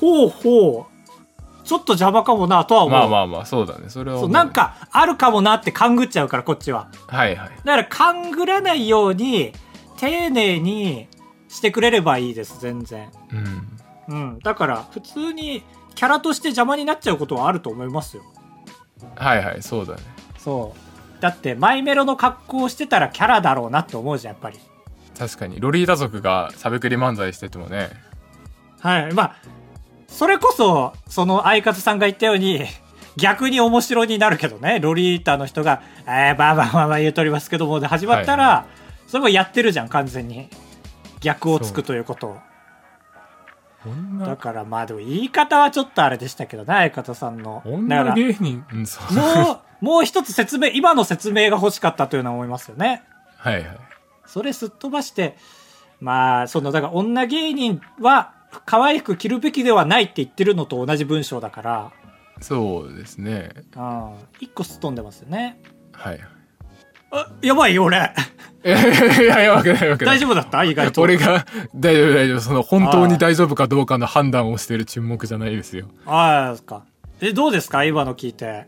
[0.00, 2.98] ほうほう、ちょっと邪魔かもなとは思う。
[2.98, 3.88] まあまあまあそうだね。
[3.88, 6.88] それはそう、思うなんか、あるかもなって勘ぐっちゃうから、こっちは。
[7.06, 7.50] はいはい。
[7.64, 9.52] だから、勘ぐらないように、
[9.96, 11.06] 丁寧に
[11.50, 13.10] してくれればいいです、全然。
[13.32, 14.38] うんうん。
[14.38, 15.62] だから、普通に、
[15.94, 18.22] キャラとして邪魔になっちゃうことはあると思いますよ。
[19.16, 20.02] はいはいそうだね
[20.38, 20.74] そ
[21.18, 21.22] う。
[21.22, 24.58] だって、マイメロの格好をしてたらキャラだろうなって思うじゃん、やっぱり。
[25.18, 27.90] 確かにロリータ族がしゃべくり漫才しててもね
[28.80, 29.12] はい。
[29.12, 29.36] まあ、
[30.08, 32.64] それこそ、その相方さんが言ったように、
[33.16, 38.66] 逆に面白になるけどね、ロリータの人が、えー、ばあばあばあば言うとりますけども、で始まったら、は
[39.06, 40.48] それもやってるじゃん、完全に。
[41.20, 42.38] 逆をつくということ。
[44.18, 47.62] だからまあでも言い方はちょっとあれでしたけどね、相方さんの。
[47.64, 48.86] だ女芸人うん。
[48.86, 53.04] そうもう、もう一つ説明、今の説明が欲しかったというのは思いますよね。
[53.36, 53.78] はいはい。
[54.26, 55.36] それすっ飛ばして、
[55.98, 58.34] まあ、その、だから女芸人は
[58.66, 61.92] 可愛く着るべきではないって言ってるのと同じ文章だから、
[62.40, 63.50] そうですね。
[63.76, 65.60] うん、一個すっ飛んでますよね。
[65.92, 66.20] はい
[67.12, 67.98] あ、やばいよ、俺。
[68.62, 70.64] いやいやいやわけないわけない大丈夫だった？
[70.64, 71.00] 意外と。
[71.00, 76.82] 俺が大丈夫大丈夫その本当に大丈夫かどうかの判断をしている沈黙じゃないですよああ、ですか。
[77.22, 77.84] え、どうですか？
[77.84, 78.66] 今の聞いて。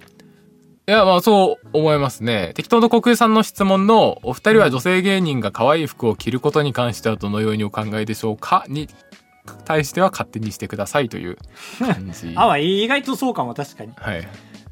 [0.88, 8.64] いやまあそう思いますね適当の国有さんの質問のお二人は女性芸人が可愛い服を着ることに関してはどのようにお考えでしょうか？
[8.68, 8.88] に
[9.64, 11.36] 対しては勝手にしてくださいという
[11.78, 13.92] 感じ あ、意外とそうかも、確かに。
[13.96, 14.26] はい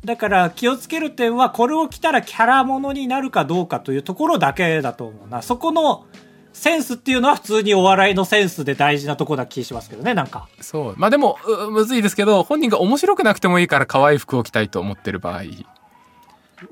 [0.05, 5.43] だから気をつける点は、これを着たらキャラものになるかどうかというところだけだと思うな。
[5.43, 6.07] そこの
[6.53, 10.49] センスっていうのは普通にお笑いのセンスで大事なところだ気しますけどね、なんか。
[10.61, 15.47] そうまあでもうむずいですけど本人が面白くなくてもいいから可愛い服を着たいと思ってる場合こ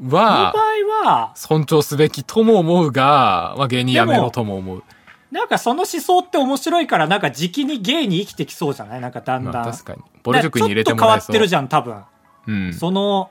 [0.01, 4.83] の場は合は、尊重すべきとも思うが、まあ、芸人やめろとも思う
[5.31, 9.01] なんかその思想って面白いから、なんか時期に芸に生きてきそうじゃない？
[9.01, 9.53] なんかだんだん。
[9.53, 12.03] まあ確かにボル塾に入れてもちょっと変わらえそうってるじゃん、多分。
[12.49, 13.31] うんその、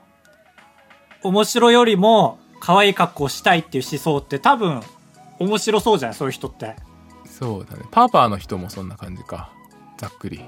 [1.22, 4.80] 面白よりも可愛い格好したいっていう思想って多分、
[5.38, 6.76] 面白そうじゃないそういう人って。
[7.24, 9.52] そうだねパーパーの人もそんな感じか
[9.96, 10.40] ざっくり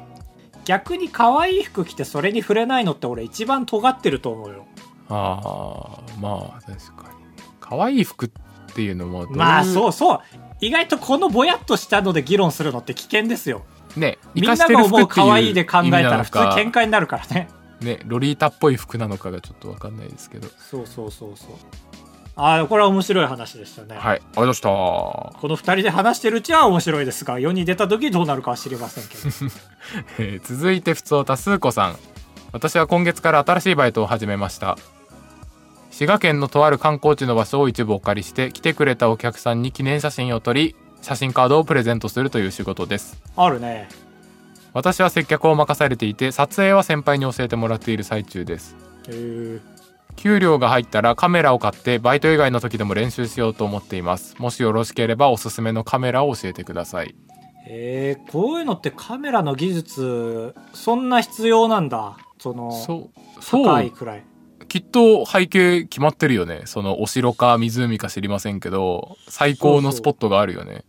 [0.64, 4.66] 逆に可愛い服着てそれに触れないのって俺一番尖ってると思うよ。
[5.08, 8.30] ああまあ確かに可愛い服っ
[8.74, 10.20] ていうのもまあそうそう。
[10.60, 13.62] 意外とこのぼやっとしたので議論するのって危険ですよ。
[13.96, 17.48] ねみんなが思う可愛いで考えたら普通喧嘩になるからね。
[17.80, 21.50] ねロリータっぽい服なのかがちょっとわかんないですけどそうそうそうそう。
[22.36, 23.96] ああ、これは面白い話でしたね。
[23.96, 29.20] はいありがとうございましたこの二人で話してるうちは面白いですが、世に出た時どうなるかは知りませんけど。
[30.18, 31.96] えー続いてふつおたすーこさん
[32.52, 34.76] 私は今月から新しいバイトを始めました
[35.90, 43.88] 滋賀県のとある観光地の場所を一部お借りして来てくれたお客さんに記念写真を撮り写真カードをプレゼントするという仕事ですあるね。
[44.72, 48.76] 私は接客を任されていて撮影は先輩に教えてもらっている最中です。
[50.16, 54.36] 給料が入ったらカメラを買ってバイト以外の時でも練習しようと思っています。
[54.38, 57.14] もしよろしければおすすめのカメラを教えてください。
[57.66, 62.16] えー、こういうのってカメラの技術、そんな必要なんだ。
[62.38, 64.24] その、そう高いくらい。
[64.68, 66.62] きっと背景決まってるよね。
[66.64, 70.84] そのお城か湖か知りませんけど最高のスポットがあるよね。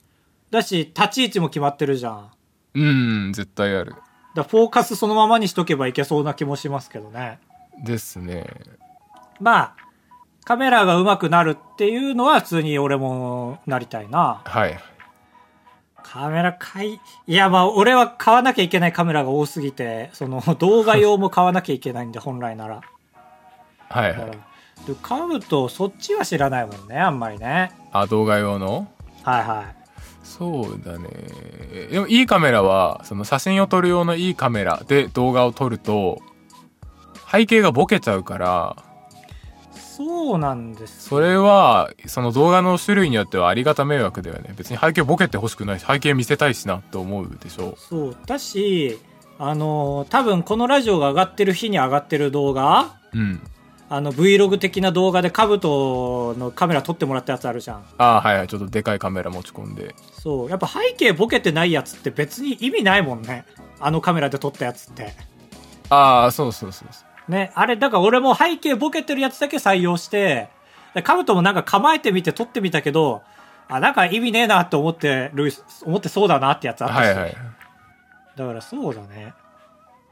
[0.49, 2.31] だし、立ち位置も決まってるじゃん。
[2.73, 3.95] うん絶対ある。
[4.35, 7.39] だフォーカスそのままにしとけばいけそうな気もしますけどね。
[7.83, 8.47] ですね。
[9.39, 9.75] まあ、
[10.45, 14.41] カメラが上手くなるっていうのは普通に俺もなりたいな。
[14.45, 14.79] はい。
[16.03, 22.81] カメラ買い、いやまあ俺は買わなきゃいけないカメラが多すぎて、その動画用も買わなきゃいけないんで 本来なら。
[23.89, 24.31] はいはい。
[24.87, 27.71] でカブトそっちは知らないもんねあんまりね。
[27.91, 28.87] あ動画用の？
[29.23, 29.80] はいはい
[30.23, 31.07] そうだね。
[31.91, 36.21] でもいいカメラはその写真を撮る用のいいカメラで動画を撮ると
[37.31, 38.75] 背景がボケちゃうから
[39.73, 44.53] そうなんですそれはその動画の種類によってはありがた迷惑だよね。
[44.57, 47.75] 別に背景ボケてほしくないし背景見せたいしなって思うでしょ。
[47.77, 48.17] そう。
[48.25, 48.99] だし
[49.37, 53.41] あの多分このラジオが上がってる日に上がってる動画うん
[53.93, 57.83] あの Vlog 的な動画でカブトのカメラ撮ってもらったやつあるじゃん。
[57.97, 58.47] ああはいはい。
[58.47, 59.93] ちょっとでかいカメラ持ち込んで。
[60.13, 60.49] そう。
[60.49, 63.43] やっぱ背景ボケてないやつって別に意味ないもんね。
[63.81, 65.11] あのカメラで撮ったやつって。
[65.89, 67.31] ああそうそうそうそう。
[67.31, 67.51] ね。
[67.53, 70.47] あれだから俺も背景ボケてるやつだけ採用して
[70.93, 73.23] でカブトもなんか構えてみて撮ってみたけど
[73.67, 75.51] あなんか意味ねえなって思ってる
[75.83, 77.35] 思ってそうだなってやつあったし、はいはい。
[78.37, 79.33] だからそうだね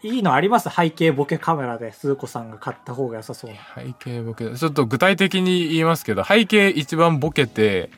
[0.02, 0.70] いいのあります？
[0.70, 3.58] 背景ボケカメラでスー子さんが買った方が良さそうな。
[3.76, 4.50] 背景ボケ。
[4.56, 7.90] ちょっと具体的に言いますけど背景一番ボケて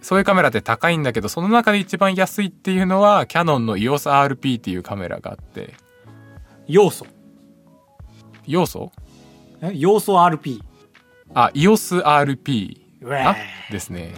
[0.00, 5.74] そういうカメラって高いんだけどその中で一番安いっていうのはキャノンの EOSRP っていうカメラがあって。
[6.66, 7.06] 要素。
[8.46, 8.92] 要素？
[9.60, 9.72] え？
[9.74, 10.60] 要素 RP
[11.34, 13.36] あ EOSRP うえあ
[13.70, 14.14] ですね。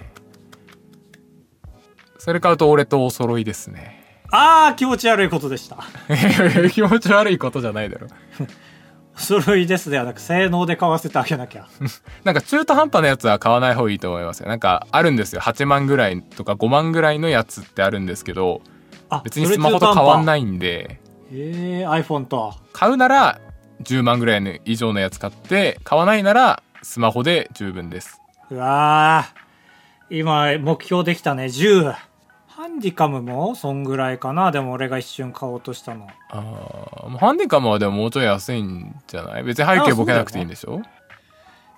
[2.18, 3.99] それ買うと俺とお揃いですね
[4.30, 5.78] ああ気持ち悪いことでした。
[6.70, 8.08] 気持ち悪いことじゃないだろ。
[9.16, 9.90] 揃いです。
[9.90, 11.66] ではなく性能で買わせてあげなきゃ。
[12.24, 14.48] なんか中途半端なやつは買わない方がいいと思いますよ。
[14.48, 15.40] なんかあるんですよ。
[15.40, 18.62] 8万ぐらいとか5万ぐらいのやつってあるんですけど
[19.08, 21.00] あ別にスマホと変わんいないんで。
[21.32, 22.54] ええ iPhone と。
[22.72, 23.40] 買うなら
[23.82, 28.20] 10万ぐらいの以上のやつ買って買わないならスマホで十分です。
[28.50, 29.40] うわー。
[30.18, 31.44] 今目標できたね。
[31.44, 32.09] 10ハ
[32.70, 34.50] ンディカムもそんぐらいかな。
[34.52, 36.06] でも俺が一瞬買おうとしたの。
[36.30, 39.42] あーハンディカムはでももうちょい安いんじゃない？
[39.42, 40.80] 別に背景ボケなくていいんでしょ？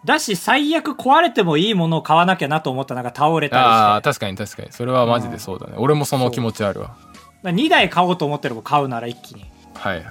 [0.04, 2.94] だし最悪壊れてもいいものを買わなきゃなと思った。
[2.94, 4.72] のが倒れたりああして確かに確かに。
[4.72, 5.74] それはマジでそうだね。
[5.78, 6.96] 俺もその気持ちあるわ。
[7.42, 9.44] 2台買おうと思ってれば買うなら一気に。
[9.74, 9.96] はい。
[9.96, 10.06] はい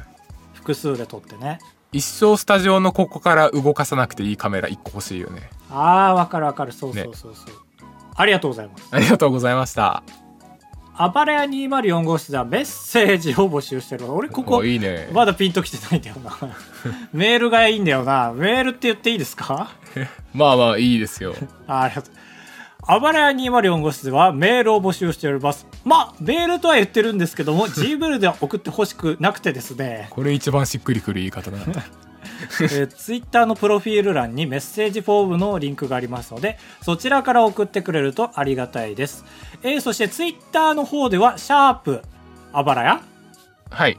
[0.53, 1.57] 複数で撮ってね。
[1.91, 5.49] 一生スタジオのここから動かさなくていいカメラ1個欲しいよね。
[5.71, 6.71] ああわかるわかる。
[6.71, 7.55] そうそうそうそう、
[8.15, 8.87] ありがとうございます。
[8.91, 10.03] ありがとうございました
[11.03, 14.05] あばらや204号室ではメッセージを募集してる。
[14.11, 15.09] 俺ここおいいね。
[15.11, 16.37] まだピンときてないんだよな。
[17.11, 18.31] メールがいいんだよな。
[18.35, 19.71] メールって言っていいですか？
[20.33, 21.33] まあまあいいですよ。
[21.67, 22.13] あありがとう。
[22.87, 25.65] あばらや204号室ではメールを募集しております。
[25.85, 30.07] まあメールとは言ってるんですけども Gmail では送ってほしくなくてですね。
[30.13, 31.65] これ一番しっくりくる言い方だな
[32.61, 39.25] えー、ツイッターのプロフィール欄にメッセージフォームのリンクがありますのでそちらから送ってくれるとありがたいです、
[39.63, 42.01] えーそしてツイッターの方ではシャープ
[42.53, 43.01] あばらや？
[43.69, 43.97] はい。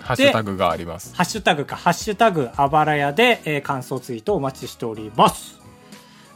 [0.00, 1.14] ハッシュタグがあります。
[1.14, 5.60] ハッシュタグか、ハッシュタグ、あばらやで、えー感想ツイートお待ちしております。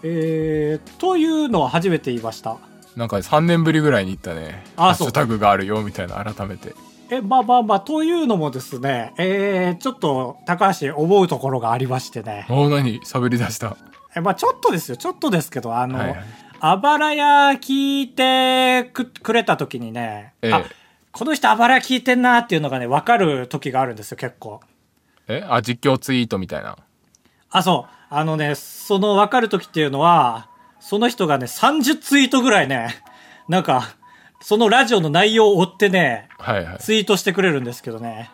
[0.03, 2.59] えー、というのは初めて言いました。
[2.95, 4.65] なんか3年ぶりぐらいに言ったね。
[4.77, 5.09] あそう。
[5.09, 6.75] ハッシュタグがあるよみたいな改めて
[7.11, 12.47] え、まあまあまあ、というのもですね、えー、ちょっと、高橋思うところがありましてね。
[12.49, 13.01] お何？
[13.01, 13.77] 喋り出した。
[14.15, 16.25] え、まあちょっとですよ、ちょっとですけど、あの、はいはい。
[16.59, 20.53] あばらや聞いてくくれた時にね、ええ。
[20.53, 20.65] あ、
[21.13, 24.61] この人あばらや聞いてんなっていうのがね、わかる時があるんですよ、結構。
[25.29, 25.45] え？
[25.49, 26.77] あ実況ツイートみたいな。
[27.51, 27.93] あ、そう。
[28.09, 30.49] あのね、その分かる時っていうのは、
[30.81, 32.95] その人がね、30ツイートぐらいね、
[33.49, 33.97] なんか、
[34.49, 38.31] そのラジオの内容を追ってね、はいはいツイートしてくれるんですけどね。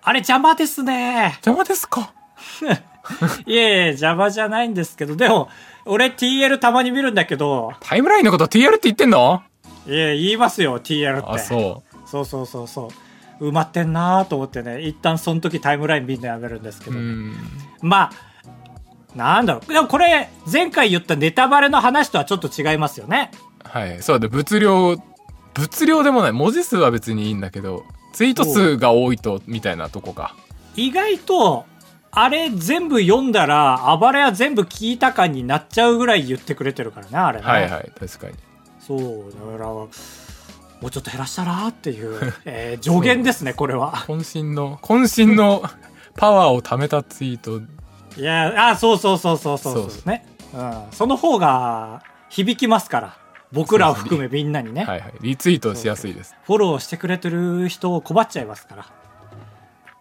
[0.00, 1.32] あれ邪魔ですね。
[1.44, 2.12] 邪魔ですか？
[3.44, 5.48] いえいえ、邪魔じゃないんですけど、でも、
[5.84, 9.42] 俺 TL たまに見るんだけど、タイムラインのこと TL って言ってんの？
[9.88, 11.26] いえ、言いますよ、TL って。
[11.28, 12.88] あそそうそうそうそ
[13.40, 13.48] う。
[13.48, 17.36] 埋まってんなーと思ってね、一旦その時タイムライン見るのやめるんですけど、ううん
[17.80, 19.72] まあ、なんだろう。
[19.72, 23.32] でもこれ、前回言ったネタバレの話とはちょっと違いますよね。
[23.64, 24.96] はいそうだ物量
[25.54, 30.34] 物量でもない文字数は別にいいんだけどツイート数が多いとみたいなとこか
[30.76, 31.66] 意外と、
[32.10, 37.46] あれ全部読んだら、あばれや全部聞いた感になっちゃうぐらい言ってくれてるからね、あれね。
[37.46, 38.34] はいはい確かに
[38.80, 39.88] そう、だから、も
[40.82, 43.92] うちょっと減らしたらっていう、 えー助言ですね、これは。
[43.92, 45.62] 渾身の渾身の
[46.16, 47.60] パワーを貯めたツイート
[48.18, 50.26] いや、あ、そうそうそうそうそうそうそうね。
[50.54, 50.82] うん。
[50.90, 53.16] その方が響きますから。
[53.52, 54.84] 僕らを含めみんなにね。
[54.84, 58.86] はいはいリツイートしやすいですフォローしてくれてる人を拒っちゃいますから。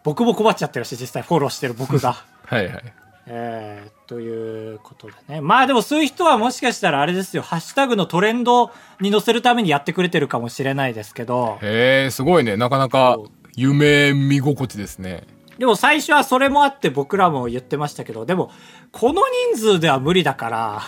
[0.03, 2.15] 僕も拒っちゃってるし、実際フォローしてる僕が。
[2.45, 2.93] はいはい
[3.27, 5.41] えー、ということでね。
[5.41, 13.19] まあでもそういう人はもしかしたらあれですよ、ハッシュタグのトレンドに載せるためにやってくれてるかもしれないですけど、へえすごいねなかなか
[13.55, 15.23] 夢見心地ですね
[15.61, 18.49] でも最初はそれもあって僕らも言ってましたけど、でも、
[18.91, 19.21] この
[19.53, 20.81] 人数では無理だから、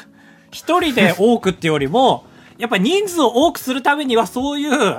[0.51, 2.26] 一人で多くってよりも、
[2.57, 4.97] やっぱ人数を多くするためにはそういう、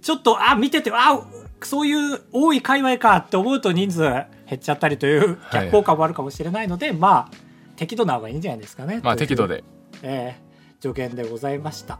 [0.00, 1.20] ちょっと、あ、見てて、あ、
[1.62, 7.36] そういう多い界隈かって思うと人数減っちゃったりというはい逆効果もあるかもしれないので、まあ、
[7.76, 9.00] 適度な方がいいんじゃないですかね。
[9.02, 9.64] まあ適度で。
[10.02, 10.48] えー
[10.80, 11.98] 助言でございました。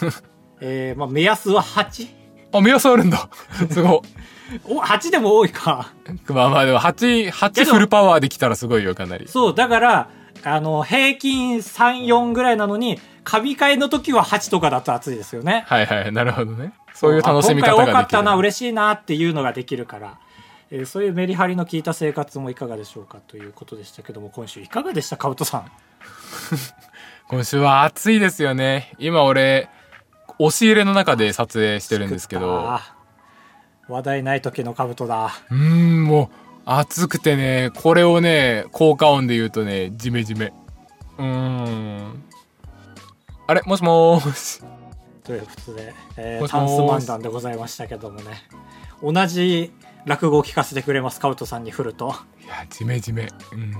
[0.62, 2.08] えーまあ目安は 8?
[2.52, 3.28] あ、目安あるんだ。
[3.70, 4.02] すご
[4.64, 5.92] お、8でも多いか。
[6.08, 6.32] い。
[6.32, 9.28] まあまあでも8、8フルパワーできたらすごいよ、かなり。
[9.28, 10.08] そう、だから、
[10.44, 12.98] あの、平均3、4ぐらいなのに、
[13.28, 15.64] 神替えの時は8とかだと熱いですよね。
[15.66, 16.72] はいはい、なるほどね。
[16.94, 18.18] そういう楽しみ方あ今回多かができる。
[18.18, 20.18] ったな、嬉しいなっていうのができるから。
[20.70, 25.16] えーそういうメリハリの効いた生活もいかがでしょうかということでしたけども、今週いかがでした？
[25.16, 25.70] かぶとさん。
[27.28, 28.92] 今週は暑いですよね。
[28.98, 29.68] 今俺、
[30.38, 32.78] 押し入れの中で撮影してるんですけど。
[33.88, 35.32] 話題ない時のかぶとだ。
[35.50, 40.52] うーん、もう、暑くてね、これをね、効果音で言うとね、ジメジメ。
[41.18, 42.24] うーん。
[43.46, 44.62] あれもしもーし。
[45.24, 48.42] ということで、えータンス漫談でございましたけどもね。
[49.02, 49.72] 同じ
[50.04, 52.14] 落語を聞かせてくれます、カウトさんに振ると。
[52.44, 53.28] いや、ジメジメ。
[53.52, 53.74] うん。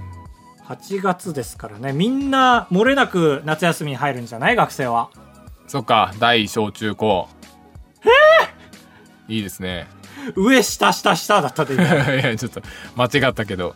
[0.67, 1.93] 8月ですからね。
[1.93, 4.57] みんな漏れなく夏休みに入るんじゃない？
[4.57, 5.11] 学生は。
[5.69, 7.29] そっか、大小中高。
[9.29, 9.89] いいですね。
[10.37, 11.85] 上、下、下、下だったでい今。
[12.15, 12.63] や、ちょっと、
[12.97, 13.75] 間違ったけど。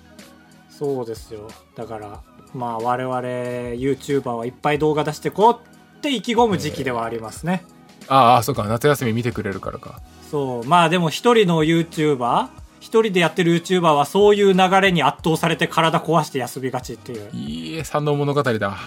[0.69, 1.49] そうですよ。
[1.77, 2.21] だから、
[2.55, 5.57] まあ我々 YouTuber はいっぱい動画出してこうっ
[6.01, 7.65] て意気込む時期ではありますね。
[8.09, 10.01] ああ、そっか、夏休み見てくれるからか。
[10.31, 10.65] そう。
[10.67, 12.49] まあでも一人の YouTuber、
[12.81, 17.31] 一人でやってる YouTuber はそういう流れに圧倒されて体壊して休みがちっていう。
[17.33, 18.79] いいえ、三能物語だ。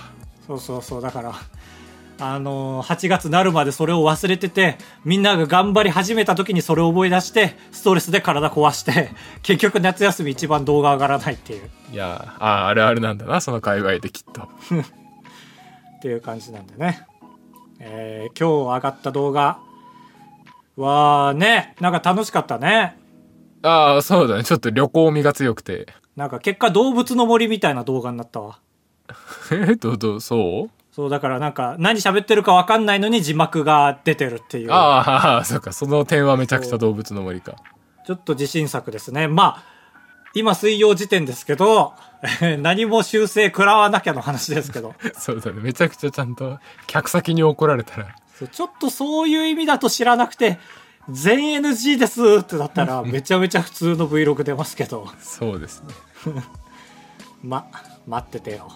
[0.48, 1.02] そうそうそう。
[1.02, 1.34] だから、
[2.20, 9.12] あのー8月なるまでそれを忘れてて、みんなが頑張り始めた時にそれを思い出して、ストレスで体壊して、
[9.42, 11.70] 結局夏休み一番動画上がらないっていう。
[11.92, 14.50] いや、ああ、あるあるなんだな、その界隈できっと。
[16.04, 17.08] っていう感じなんでね。
[17.80, 19.60] えー今日上がった動画
[20.76, 22.98] はね、なんか楽しかったね。
[23.62, 24.44] ああ、そうだね。
[24.44, 25.88] ちょっと旅行味が強くて。
[26.18, 28.60] なんか結果動物の森みたいな動画になったわ。
[29.50, 29.78] え？
[29.78, 30.70] どうどうそう？
[30.92, 34.72] そう、だからなんか何喋ってるかわかんないのに字幕が出てるっていう。
[34.74, 35.72] ああ、そうか。
[35.72, 37.56] その点はめちゃくちゃ動物の森か。
[38.06, 39.30] ちょっと自信作ですね。
[39.30, 39.64] まあ、
[40.34, 41.94] 今水曜時点ですけど、
[42.60, 44.96] 何も修正食らわなきゃの話ですけど。
[45.18, 45.62] そうだね。
[45.62, 48.16] めちゃくちゃちゃんと、客先に怒られたら。
[48.52, 50.60] ちょっとそういう意味だと知らなくて、
[51.10, 55.08] 全 NG ですってだったら めちゃめちゃ普通の Vlog 出ますけど。
[55.20, 56.44] そうですね。
[57.44, 57.68] ま、
[58.08, 58.72] 待っててよ。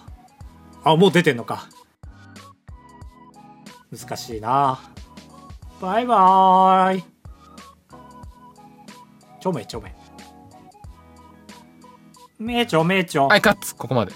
[0.84, 1.68] あ、もう出てんのか。
[3.90, 4.78] 難しいな
[5.80, 7.04] バイバーイ。
[9.40, 9.97] ちょめちょめ。
[12.38, 13.24] 名著名著。
[13.24, 14.12] はい、カッツここまで。